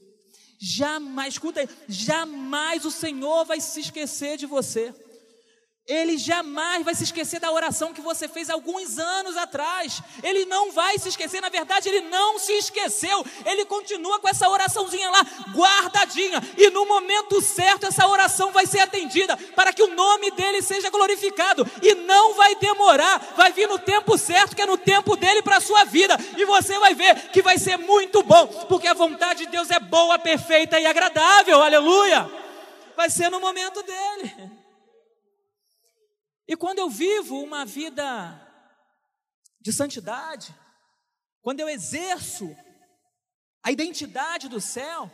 Jamais, 0.59 1.33
escuta 1.33 1.61
aí, 1.61 1.69
jamais 1.89 2.85
o 2.85 2.91
Senhor 2.91 3.43
vai 3.43 3.59
se 3.59 3.79
esquecer 3.79 4.37
de 4.37 4.45
você. 4.45 4.93
Ele 5.87 6.17
jamais 6.17 6.83
vai 6.83 6.95
se 6.95 7.03
esquecer 7.03 7.39
da 7.39 7.51
oração 7.51 7.93
que 7.93 8.01
você 8.01 8.27
fez 8.27 8.49
alguns 8.49 8.97
anos 8.97 9.37
atrás. 9.37 10.01
Ele 10.23 10.43
não 10.45 10.71
vai 10.71 10.97
se 10.97 11.09
esquecer, 11.09 11.39
na 11.39 11.49
verdade, 11.49 11.87
ele 11.87 12.01
não 12.09 12.39
se 12.39 12.53
esqueceu. 12.53 13.23
Ele 13.45 13.65
continua 13.65 14.19
com 14.19 14.27
essa 14.27 14.49
oraçãozinha 14.49 15.07
lá, 15.11 15.23
guardadinha. 15.53 16.41
E 16.57 16.71
no 16.71 16.87
momento 16.87 17.39
certo, 17.39 17.85
essa 17.85 18.07
oração 18.07 18.51
vai 18.51 18.65
ser 18.65 18.79
atendida 18.79 19.37
para 19.55 19.71
que 19.71 19.83
o 19.83 19.93
nome 19.93 20.31
dele 20.31 20.59
seja 20.63 20.89
glorificado. 20.89 21.69
E 21.83 21.93
não 21.93 22.33
vai 22.33 22.55
demorar, 22.55 23.19
vai 23.37 23.53
vir 23.53 23.67
no 23.67 23.77
tempo 23.77 24.17
certo, 24.17 24.55
que 24.55 24.63
é 24.63 24.65
no 24.65 24.79
tempo 24.79 25.15
dele 25.15 25.43
para 25.43 25.57
a 25.57 25.61
sua 25.61 25.83
vida. 25.83 26.17
E 26.35 26.45
você 26.45 26.79
vai 26.79 26.95
ver 26.95 27.29
que 27.29 27.43
vai 27.43 27.59
ser 27.59 27.77
muito 27.77 28.23
bom, 28.23 28.47
porque 28.67 28.87
a 28.87 28.95
vontade 28.95 29.45
de 29.45 29.51
Deus 29.51 29.69
é 29.69 29.79
boa, 29.79 30.17
perfeita 30.17 30.79
e 30.79 30.87
agradável. 30.87 31.61
Aleluia! 31.61 32.27
Vai 32.97 33.11
ser 33.11 33.29
no 33.29 33.39
momento 33.39 33.83
dele. 33.83 34.54
E 36.47 36.55
quando 36.55 36.79
eu 36.79 36.89
vivo 36.89 37.41
uma 37.41 37.65
vida 37.65 38.41
de 39.59 39.73
santidade, 39.73 40.53
quando 41.41 41.59
eu 41.59 41.69
exerço 41.69 42.55
a 43.63 43.71
identidade 43.71 44.47
do 44.47 44.61
céu, 44.61 45.11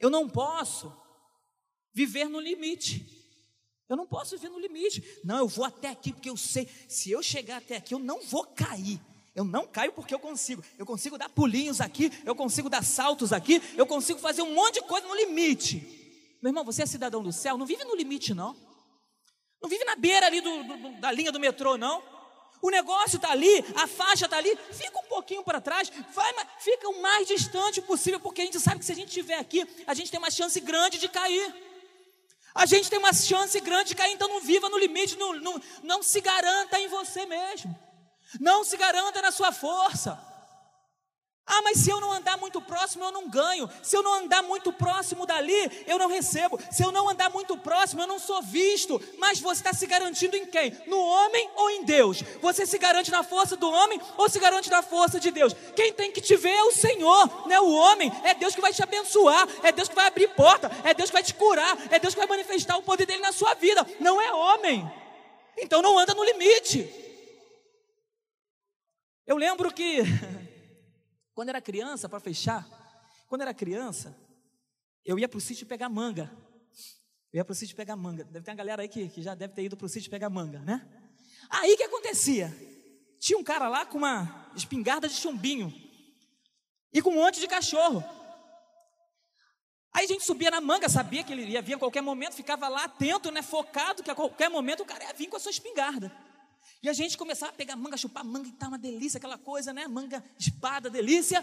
eu 0.00 0.08
não 0.08 0.28
posso 0.28 0.94
viver 1.92 2.28
no 2.28 2.40
limite. 2.40 3.06
Eu 3.88 3.96
não 3.96 4.06
posso 4.06 4.36
viver 4.36 4.48
no 4.48 4.58
limite. 4.58 5.20
Não, 5.22 5.38
eu 5.38 5.48
vou 5.48 5.64
até 5.64 5.90
aqui 5.90 6.12
porque 6.12 6.30
eu 6.30 6.36
sei, 6.36 6.68
se 6.88 7.10
eu 7.10 7.22
chegar 7.22 7.58
até 7.58 7.76
aqui, 7.76 7.92
eu 7.92 7.98
não 7.98 8.22
vou 8.22 8.44
cair. 8.44 9.00
Eu 9.34 9.44
não 9.44 9.66
caio 9.66 9.92
porque 9.92 10.14
eu 10.14 10.18
consigo. 10.18 10.64
Eu 10.78 10.86
consigo 10.86 11.18
dar 11.18 11.28
pulinhos 11.28 11.80
aqui, 11.80 12.10
eu 12.24 12.34
consigo 12.34 12.70
dar 12.70 12.82
saltos 12.82 13.32
aqui, 13.32 13.60
eu 13.76 13.86
consigo 13.86 14.18
fazer 14.18 14.42
um 14.42 14.54
monte 14.54 14.74
de 14.74 14.82
coisa 14.82 15.06
no 15.06 15.14
limite. 15.14 16.38
Meu 16.40 16.50
irmão, 16.50 16.64
você 16.64 16.82
é 16.82 16.86
cidadão 16.86 17.22
do 17.22 17.32
céu, 17.32 17.58
não 17.58 17.66
vive 17.66 17.84
no 17.84 17.94
limite, 17.96 18.32
não. 18.32 18.56
Não 19.64 19.68
vive 19.70 19.84
na 19.86 19.96
beira 19.96 20.26
ali 20.26 20.42
do, 20.42 20.62
do, 20.62 20.90
da 21.00 21.10
linha 21.10 21.32
do 21.32 21.40
metrô, 21.40 21.78
não. 21.78 22.02
O 22.60 22.68
negócio 22.68 23.16
está 23.16 23.30
ali, 23.30 23.64
a 23.74 23.86
faixa 23.86 24.26
está 24.26 24.36
ali, 24.36 24.54
fica 24.70 24.98
um 24.98 25.04
pouquinho 25.04 25.42
para 25.42 25.58
trás, 25.58 25.90
vai, 26.12 26.34
fica 26.58 26.86
o 26.86 27.00
mais 27.00 27.26
distante 27.26 27.80
possível, 27.80 28.20
porque 28.20 28.42
a 28.42 28.44
gente 28.44 28.60
sabe 28.60 28.80
que 28.80 28.84
se 28.84 28.92
a 28.92 28.94
gente 28.94 29.08
estiver 29.08 29.38
aqui, 29.38 29.66
a 29.86 29.94
gente 29.94 30.10
tem 30.10 30.18
uma 30.18 30.30
chance 30.30 30.60
grande 30.60 30.98
de 30.98 31.08
cair. 31.08 31.54
A 32.54 32.66
gente 32.66 32.90
tem 32.90 32.98
uma 32.98 33.14
chance 33.14 33.58
grande 33.58 33.88
de 33.88 33.94
cair, 33.94 34.12
então 34.12 34.28
não 34.28 34.42
viva 34.42 34.68
no 34.68 34.76
limite, 34.76 35.16
não, 35.16 35.32
não, 35.32 35.58
não 35.82 36.02
se 36.02 36.20
garanta 36.20 36.78
em 36.78 36.86
você 36.86 37.24
mesmo, 37.24 37.74
não 38.38 38.64
se 38.64 38.76
garanta 38.76 39.22
na 39.22 39.32
sua 39.32 39.50
força. 39.50 40.22
Ah, 41.46 41.60
mas 41.62 41.78
se 41.78 41.90
eu 41.90 42.00
não 42.00 42.10
andar 42.10 42.38
muito 42.38 42.58
próximo, 42.62 43.04
eu 43.04 43.12
não 43.12 43.28
ganho. 43.28 43.68
Se 43.82 43.94
eu 43.94 44.02
não 44.02 44.14
andar 44.14 44.42
muito 44.42 44.72
próximo 44.72 45.26
dali, 45.26 45.84
eu 45.86 45.98
não 45.98 46.08
recebo. 46.08 46.58
Se 46.70 46.82
eu 46.82 46.90
não 46.90 47.06
andar 47.08 47.28
muito 47.30 47.54
próximo, 47.58 48.00
eu 48.00 48.06
não 48.06 48.18
sou 48.18 48.40
visto. 48.40 49.00
Mas 49.18 49.40
você 49.40 49.60
está 49.60 49.72
se 49.74 49.86
garantindo 49.86 50.36
em 50.36 50.46
quem? 50.46 50.74
No 50.86 50.98
homem 50.98 51.50
ou 51.54 51.70
em 51.70 51.84
Deus? 51.84 52.22
Você 52.40 52.64
se 52.64 52.78
garante 52.78 53.10
na 53.10 53.22
força 53.22 53.56
do 53.56 53.70
homem 53.70 54.00
ou 54.16 54.26
se 54.26 54.38
garante 54.38 54.70
na 54.70 54.82
força 54.82 55.20
de 55.20 55.30
Deus? 55.30 55.54
Quem 55.76 55.92
tem 55.92 56.10
que 56.10 56.22
te 56.22 56.34
ver 56.34 56.54
é 56.54 56.64
o 56.64 56.72
Senhor, 56.72 57.46
não 57.46 57.52
é 57.52 57.60
o 57.60 57.70
homem. 57.70 58.10
É 58.24 58.32
Deus 58.32 58.54
que 58.54 58.62
vai 58.62 58.72
te 58.72 58.82
abençoar. 58.82 59.46
É 59.62 59.70
Deus 59.70 59.88
que 59.88 59.94
vai 59.94 60.06
abrir 60.06 60.28
porta. 60.28 60.70
É 60.82 60.94
Deus 60.94 61.10
que 61.10 61.14
vai 61.14 61.22
te 61.22 61.34
curar. 61.34 61.76
É 61.90 61.98
Deus 61.98 62.14
que 62.14 62.20
vai 62.20 62.28
manifestar 62.28 62.78
o 62.78 62.82
poder 62.82 63.04
dele 63.04 63.20
na 63.20 63.32
sua 63.32 63.52
vida. 63.52 63.86
Não 64.00 64.18
é 64.18 64.32
homem. 64.32 64.90
Então 65.58 65.82
não 65.82 65.98
anda 65.98 66.14
no 66.14 66.24
limite. 66.24 66.88
Eu 69.26 69.36
lembro 69.36 69.70
que 69.72 70.02
Quando 71.34 71.48
era 71.48 71.60
criança, 71.60 72.08
para 72.08 72.20
fechar, 72.20 72.66
quando 73.28 73.42
era 73.42 73.52
criança, 73.52 74.16
eu 75.04 75.18
ia 75.18 75.28
para 75.28 75.38
o 75.38 75.40
sítio 75.40 75.66
pegar 75.66 75.88
manga. 75.88 76.30
Eu 77.32 77.38
ia 77.38 77.44
para 77.44 77.52
o 77.52 77.54
sítio 77.54 77.74
pegar 77.74 77.96
manga. 77.96 78.24
Deve 78.24 78.44
ter 78.44 78.52
uma 78.52 78.56
galera 78.56 78.82
aí 78.82 78.88
que, 78.88 79.08
que 79.08 79.20
já 79.20 79.34
deve 79.34 79.52
ter 79.52 79.64
ido 79.64 79.76
para 79.76 79.86
o 79.86 79.88
sítio 79.88 80.10
pegar 80.10 80.30
manga, 80.30 80.60
né? 80.60 80.86
Aí 81.50 81.74
o 81.74 81.76
que 81.76 81.82
acontecia? 81.82 82.54
Tinha 83.18 83.38
um 83.38 83.42
cara 83.42 83.68
lá 83.68 83.84
com 83.84 83.98
uma 83.98 84.50
espingarda 84.54 85.08
de 85.08 85.14
chumbinho 85.14 85.74
e 86.92 87.02
com 87.02 87.10
um 87.10 87.14
monte 87.14 87.40
de 87.40 87.48
cachorro. 87.48 88.04
Aí 89.92 90.04
a 90.04 90.08
gente 90.08 90.24
subia 90.24 90.50
na 90.50 90.60
manga, 90.60 90.88
sabia 90.88 91.24
que 91.24 91.32
ele 91.32 91.44
ia 91.44 91.62
vir 91.62 91.74
a 91.74 91.78
qualquer 91.78 92.00
momento, 92.00 92.34
ficava 92.34 92.68
lá 92.68 92.84
atento, 92.84 93.30
né, 93.30 93.42
focado, 93.42 94.02
que 94.02 94.10
a 94.10 94.14
qualquer 94.14 94.48
momento 94.48 94.82
o 94.82 94.86
cara 94.86 95.04
ia 95.04 95.12
vir 95.12 95.28
com 95.28 95.36
a 95.36 95.40
sua 95.40 95.50
espingarda. 95.50 96.12
E 96.84 96.88
a 96.90 96.92
gente 96.92 97.16
começava 97.16 97.50
a 97.50 97.54
pegar 97.54 97.76
manga, 97.76 97.96
chupar 97.96 98.22
manga 98.22 98.46
e 98.46 98.52
tá 98.52 98.68
uma 98.68 98.76
delícia, 98.76 99.16
aquela 99.16 99.38
coisa, 99.38 99.72
né? 99.72 99.88
Manga, 99.88 100.22
espada, 100.38 100.90
delícia. 100.90 101.42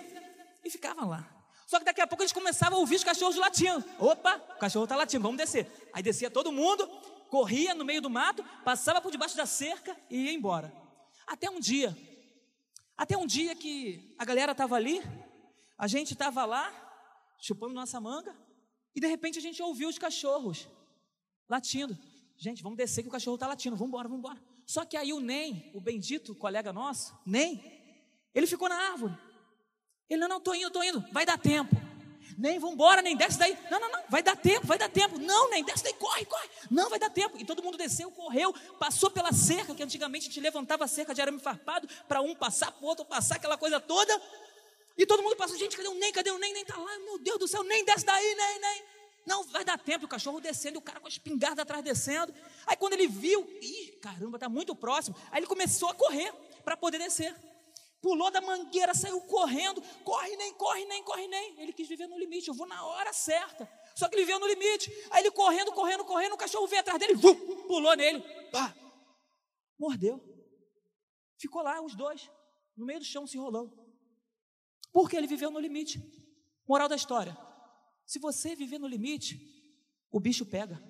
E 0.63 0.69
ficava 0.69 1.03
lá. 1.03 1.27
Só 1.65 1.79
que 1.79 1.85
daqui 1.85 1.99
a 1.99 2.05
pouco 2.05 2.21
a 2.21 2.27
gente 2.27 2.35
começava 2.35 2.75
a 2.75 2.77
ouvir 2.77 2.97
os 2.97 3.03
cachorros 3.03 3.37
latindo. 3.37 3.83
Opa, 3.97 4.35
o 4.55 4.59
cachorro 4.59 4.83
está 4.83 4.95
latindo, 4.95 5.23
vamos 5.23 5.37
descer. 5.37 5.65
Aí 5.93 6.03
descia 6.03 6.29
todo 6.29 6.51
mundo, 6.51 6.87
corria 7.27 7.73
no 7.73 7.83
meio 7.83 8.03
do 8.03 8.07
mato, 8.07 8.43
passava 8.63 9.01
por 9.01 9.11
debaixo 9.11 9.35
da 9.35 9.47
cerca 9.47 9.97
e 10.11 10.25
ia 10.25 10.31
embora. 10.31 10.71
Até 11.25 11.49
um 11.49 11.59
dia, 11.59 11.97
até 12.95 13.17
um 13.17 13.25
dia 13.25 13.55
que 13.55 14.13
a 14.19 14.25
galera 14.25 14.51
estava 14.51 14.75
ali, 14.75 15.01
a 15.75 15.87
gente 15.87 16.13
estava 16.13 16.45
lá, 16.45 16.71
chupando 17.39 17.73
nossa 17.73 17.99
manga, 17.99 18.35
e 18.93 18.99
de 18.99 19.07
repente 19.07 19.39
a 19.39 19.41
gente 19.41 19.59
ouviu 19.63 19.89
os 19.89 19.97
cachorros 19.97 20.67
latindo. 21.49 21.97
Gente, 22.37 22.61
vamos 22.61 22.77
descer 22.77 23.01
que 23.01 23.09
o 23.09 23.11
cachorro 23.11 23.37
está 23.37 23.47
latindo, 23.47 23.75
vamos 23.75 23.89
embora, 23.89 24.07
vamos 24.07 24.19
embora. 24.19 24.50
Só 24.71 24.85
que 24.85 24.95
aí 24.95 25.11
o 25.11 25.19
Nem, 25.19 25.69
o 25.73 25.81
bendito 25.81 26.33
colega 26.33 26.71
nosso, 26.71 27.13
Nem, 27.25 27.61
ele 28.33 28.47
ficou 28.47 28.69
na 28.69 28.91
árvore. 28.91 29.13
Ele, 30.09 30.21
não, 30.21 30.29
não, 30.29 30.37
estou 30.37 30.55
indo, 30.55 30.67
estou 30.67 30.81
indo, 30.81 31.03
vai 31.11 31.25
dar 31.25 31.37
tempo. 31.37 31.75
Nem, 32.37 32.57
vamos 32.57 32.75
embora, 32.75 33.01
nem 33.01 33.17
desce 33.17 33.37
daí. 33.37 33.57
Não, 33.69 33.81
não, 33.81 33.91
não, 33.91 34.01
vai 34.07 34.23
dar 34.23 34.37
tempo, 34.37 34.65
vai 34.65 34.77
dar 34.77 34.87
tempo. 34.87 35.19
Não, 35.19 35.49
nem 35.49 35.61
desce 35.61 35.83
daí, 35.83 35.93
corre, 35.95 36.23
corre. 36.23 36.47
Não, 36.69 36.89
vai 36.89 36.97
dar 36.97 37.09
tempo. 37.09 37.37
E 37.37 37.43
todo 37.43 37.61
mundo 37.61 37.77
desceu, 37.77 38.09
correu, 38.11 38.53
passou 38.79 39.11
pela 39.11 39.33
cerca, 39.33 39.75
que 39.75 39.83
antigamente 39.83 40.27
a 40.27 40.29
gente 40.29 40.39
levantava 40.39 40.85
a 40.85 40.87
cerca 40.87 41.13
de 41.13 41.19
arame 41.19 41.39
farpado 41.39 41.85
para 42.07 42.21
um 42.21 42.33
passar, 42.33 42.71
para 42.71 42.85
o 42.85 42.87
outro 42.87 43.03
passar, 43.03 43.35
aquela 43.35 43.57
coisa 43.57 43.77
toda. 43.77 44.21
E 44.97 45.05
todo 45.05 45.21
mundo 45.21 45.35
passou, 45.35 45.57
gente, 45.57 45.75
cadê 45.75 45.89
o 45.89 45.95
Nem? 45.95 46.13
Cadê 46.13 46.31
o 46.31 46.37
Nem? 46.37 46.53
Nem 46.53 46.61
está 46.61 46.77
lá, 46.77 46.97
meu 46.99 47.19
Deus 47.19 47.39
do 47.39 47.45
céu, 47.45 47.61
nem 47.63 47.83
desce 47.83 48.05
daí, 48.05 48.35
nem, 48.35 48.61
nem. 48.61 48.83
Não, 49.25 49.43
vai 49.43 49.63
dar 49.63 49.77
tempo, 49.77 50.05
o 50.05 50.07
cachorro 50.07 50.39
descendo, 50.39 50.79
o 50.79 50.81
cara 50.81 50.99
com 50.99 51.05
a 51.05 51.09
espingarda 51.09 51.61
atrás 51.61 51.83
descendo. 51.83 52.33
Aí 52.65 52.75
quando 52.75 52.93
ele 52.93 53.07
viu, 53.07 53.47
ih, 53.61 53.99
caramba, 54.01 54.37
está 54.37 54.49
muito 54.49 54.75
próximo. 54.75 55.15
Aí 55.31 55.39
ele 55.39 55.47
começou 55.47 55.89
a 55.89 55.93
correr 55.93 56.33
para 56.63 56.75
poder 56.75 56.97
descer. 56.97 57.35
Pulou 58.01 58.31
da 58.31 58.41
mangueira, 58.41 58.95
saiu 58.95 59.21
correndo, 59.21 59.79
corre 60.03 60.35
nem, 60.35 60.53
corre 60.55 60.85
nem, 60.85 61.03
corre 61.03 61.27
nem. 61.27 61.59
Ele 61.61 61.71
quis 61.71 61.87
viver 61.87 62.07
no 62.07 62.17
limite, 62.17 62.47
eu 62.47 62.53
vou 62.53 62.65
na 62.65 62.83
hora 62.83 63.13
certa. 63.13 63.69
Só 63.95 64.09
que 64.09 64.15
ele 64.15 64.25
veio 64.25 64.39
no 64.39 64.47
limite. 64.47 64.91
Aí 65.11 65.21
ele 65.21 65.31
correndo, 65.31 65.71
correndo, 65.71 66.03
correndo, 66.03 66.33
o 66.33 66.37
cachorro 66.37 66.65
veio 66.65 66.81
atrás 66.81 66.99
dele, 66.99 67.13
vum, 67.13 67.35
pulou 67.67 67.95
nele, 67.95 68.21
pá, 68.51 68.75
mordeu. 69.77 70.19
Ficou 71.37 71.61
lá 71.61 71.79
os 71.81 71.95
dois, 71.95 72.29
no 72.75 72.85
meio 72.85 72.99
do 72.99 73.05
chão 73.05 73.27
se 73.27 73.37
enrolando. 73.37 73.71
Porque 74.91 75.15
ele 75.15 75.27
viveu 75.27 75.51
no 75.51 75.59
limite. 75.59 76.01
Moral 76.67 76.89
da 76.89 76.95
história: 76.95 77.37
se 78.05 78.19
você 78.19 78.55
viver 78.55 78.79
no 78.79 78.87
limite, 78.87 79.39
o 80.11 80.19
bicho 80.19 80.45
pega. 80.45 80.81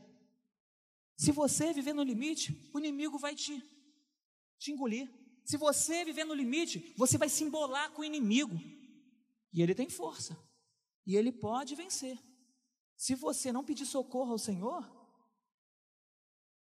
Se 1.16 1.32
você 1.32 1.72
viver 1.72 1.94
no 1.94 2.04
limite, 2.04 2.70
o 2.74 2.80
inimigo 2.80 3.18
vai 3.20 3.36
te, 3.36 3.64
te 4.58 4.72
engolir. 4.72 5.08
Se 5.46 5.58
você 5.58 6.04
viver 6.04 6.24
no 6.24 6.34
limite, 6.34 6.94
você 6.98 7.18
vai 7.18 7.30
se 7.30 7.44
embolar 7.44 7.92
com 7.92 8.02
o 8.02 8.06
inimigo. 8.06 8.60
E 9.54 9.62
ele 9.62 9.76
tem 9.76 9.90
força. 9.90 10.38
E 11.06 11.16
ele 11.16 11.32
pode 11.32 11.76
vencer. 11.76 12.18
Se 12.96 13.16
você 13.16 13.52
não 13.52 13.64
pedir 13.64 13.86
socorro 13.86 14.32
ao 14.32 14.38
Senhor, 14.38 14.84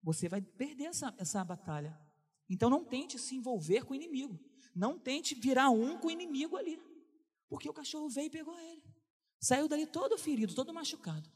você 0.01 0.29
vai 0.29 0.41
perder 0.41 0.85
essa, 0.85 1.13
essa 1.17 1.43
batalha. 1.43 1.99
Então 2.49 2.69
não 2.69 2.83
tente 2.83 3.19
se 3.19 3.35
envolver 3.35 3.85
com 3.85 3.93
o 3.93 3.95
inimigo. 3.95 4.39
Não 4.73 4.97
tente 4.97 5.35
virar 5.35 5.69
um 5.69 5.97
com 5.97 6.07
o 6.07 6.11
inimigo 6.11 6.55
ali. 6.55 6.79
Porque 7.49 7.69
o 7.69 7.73
cachorro 7.73 8.09
veio 8.09 8.27
e 8.27 8.31
pegou 8.31 8.57
ele. 8.59 8.83
Saiu 9.39 9.67
dali 9.67 9.85
todo 9.85 10.17
ferido, 10.17 10.55
todo 10.55 10.73
machucado. 10.73 11.31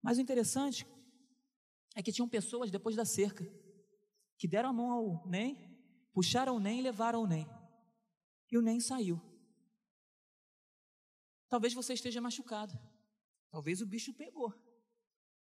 Mas 0.00 0.18
o 0.18 0.20
interessante 0.20 0.86
é 1.94 2.02
que 2.02 2.12
tinham 2.12 2.28
pessoas 2.28 2.70
depois 2.70 2.96
da 2.96 3.04
cerca 3.04 3.44
que 4.38 4.48
deram 4.48 4.70
a 4.70 4.72
mão 4.72 4.90
ao 4.90 5.26
Nem, 5.26 5.56
puxaram 6.12 6.56
o 6.56 6.60
Nem 6.60 6.80
e 6.80 6.82
levaram 6.82 7.22
o 7.22 7.26
Nem. 7.26 7.46
E 8.50 8.58
o 8.58 8.62
Nem 8.62 8.80
saiu. 8.80 9.20
Talvez 11.48 11.74
você 11.74 11.92
esteja 11.92 12.20
machucado. 12.20 12.78
Talvez 13.50 13.80
o 13.80 13.86
bicho 13.86 14.12
pegou. 14.14 14.52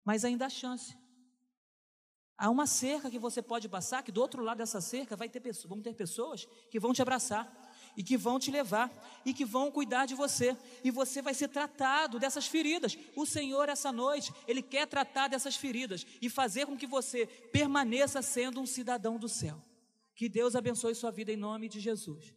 Mas 0.04 0.26
ainda 0.26 0.46
há 0.46 0.50
chance. 0.50 0.98
Há 2.38 2.50
uma 2.50 2.68
cerca 2.68 3.10
que 3.10 3.20
você 3.20 3.42
pode 3.42 3.70
passar, 3.70 4.04
que 4.04 4.12
do 4.12 4.20
outro 4.20 4.44
lado 4.44 4.58
dessa 4.58 4.82
cerca 4.82 5.16
vai 5.16 5.30
ter, 5.30 5.42
vão 5.66 5.82
ter 5.82 5.94
pessoas 5.96 6.46
que 6.70 6.80
vão 6.80 6.94
te 6.94 7.02
abraçar 7.02 7.50
e 7.96 8.04
que 8.04 8.18
vão 8.18 8.40
te 8.40 8.52
levar 8.52 8.92
e 9.26 9.34
que 9.34 9.46
vão 9.46 9.72
cuidar 9.72 10.06
de 10.06 10.16
você 10.16 10.56
e 10.84 10.92
você 10.92 11.22
vai 11.22 11.34
ser 11.34 11.48
tratado 11.48 12.20
dessas 12.20 12.48
feridas. 12.48 12.98
O 13.16 13.26
Senhor 13.26 13.70
essa 13.70 13.92
noite, 13.92 14.34
ele 14.48 14.62
quer 14.62 14.88
tratar 14.88 15.28
dessas 15.28 15.56
feridas 15.56 16.06
e 16.22 16.30
fazer 16.30 16.66
com 16.66 16.78
que 16.78 16.88
você 16.88 17.26
permaneça 17.52 18.22
sendo 18.22 18.60
um 18.60 18.66
cidadão 18.66 19.18
do 19.18 19.30
céu. 19.30 19.62
Que 20.16 20.30
Deus 20.30 20.56
abençoe 20.56 20.94
sua 20.96 21.12
vida 21.12 21.32
em 21.32 21.38
nome 21.38 21.68
de 21.68 21.80
Jesus. 21.80 22.36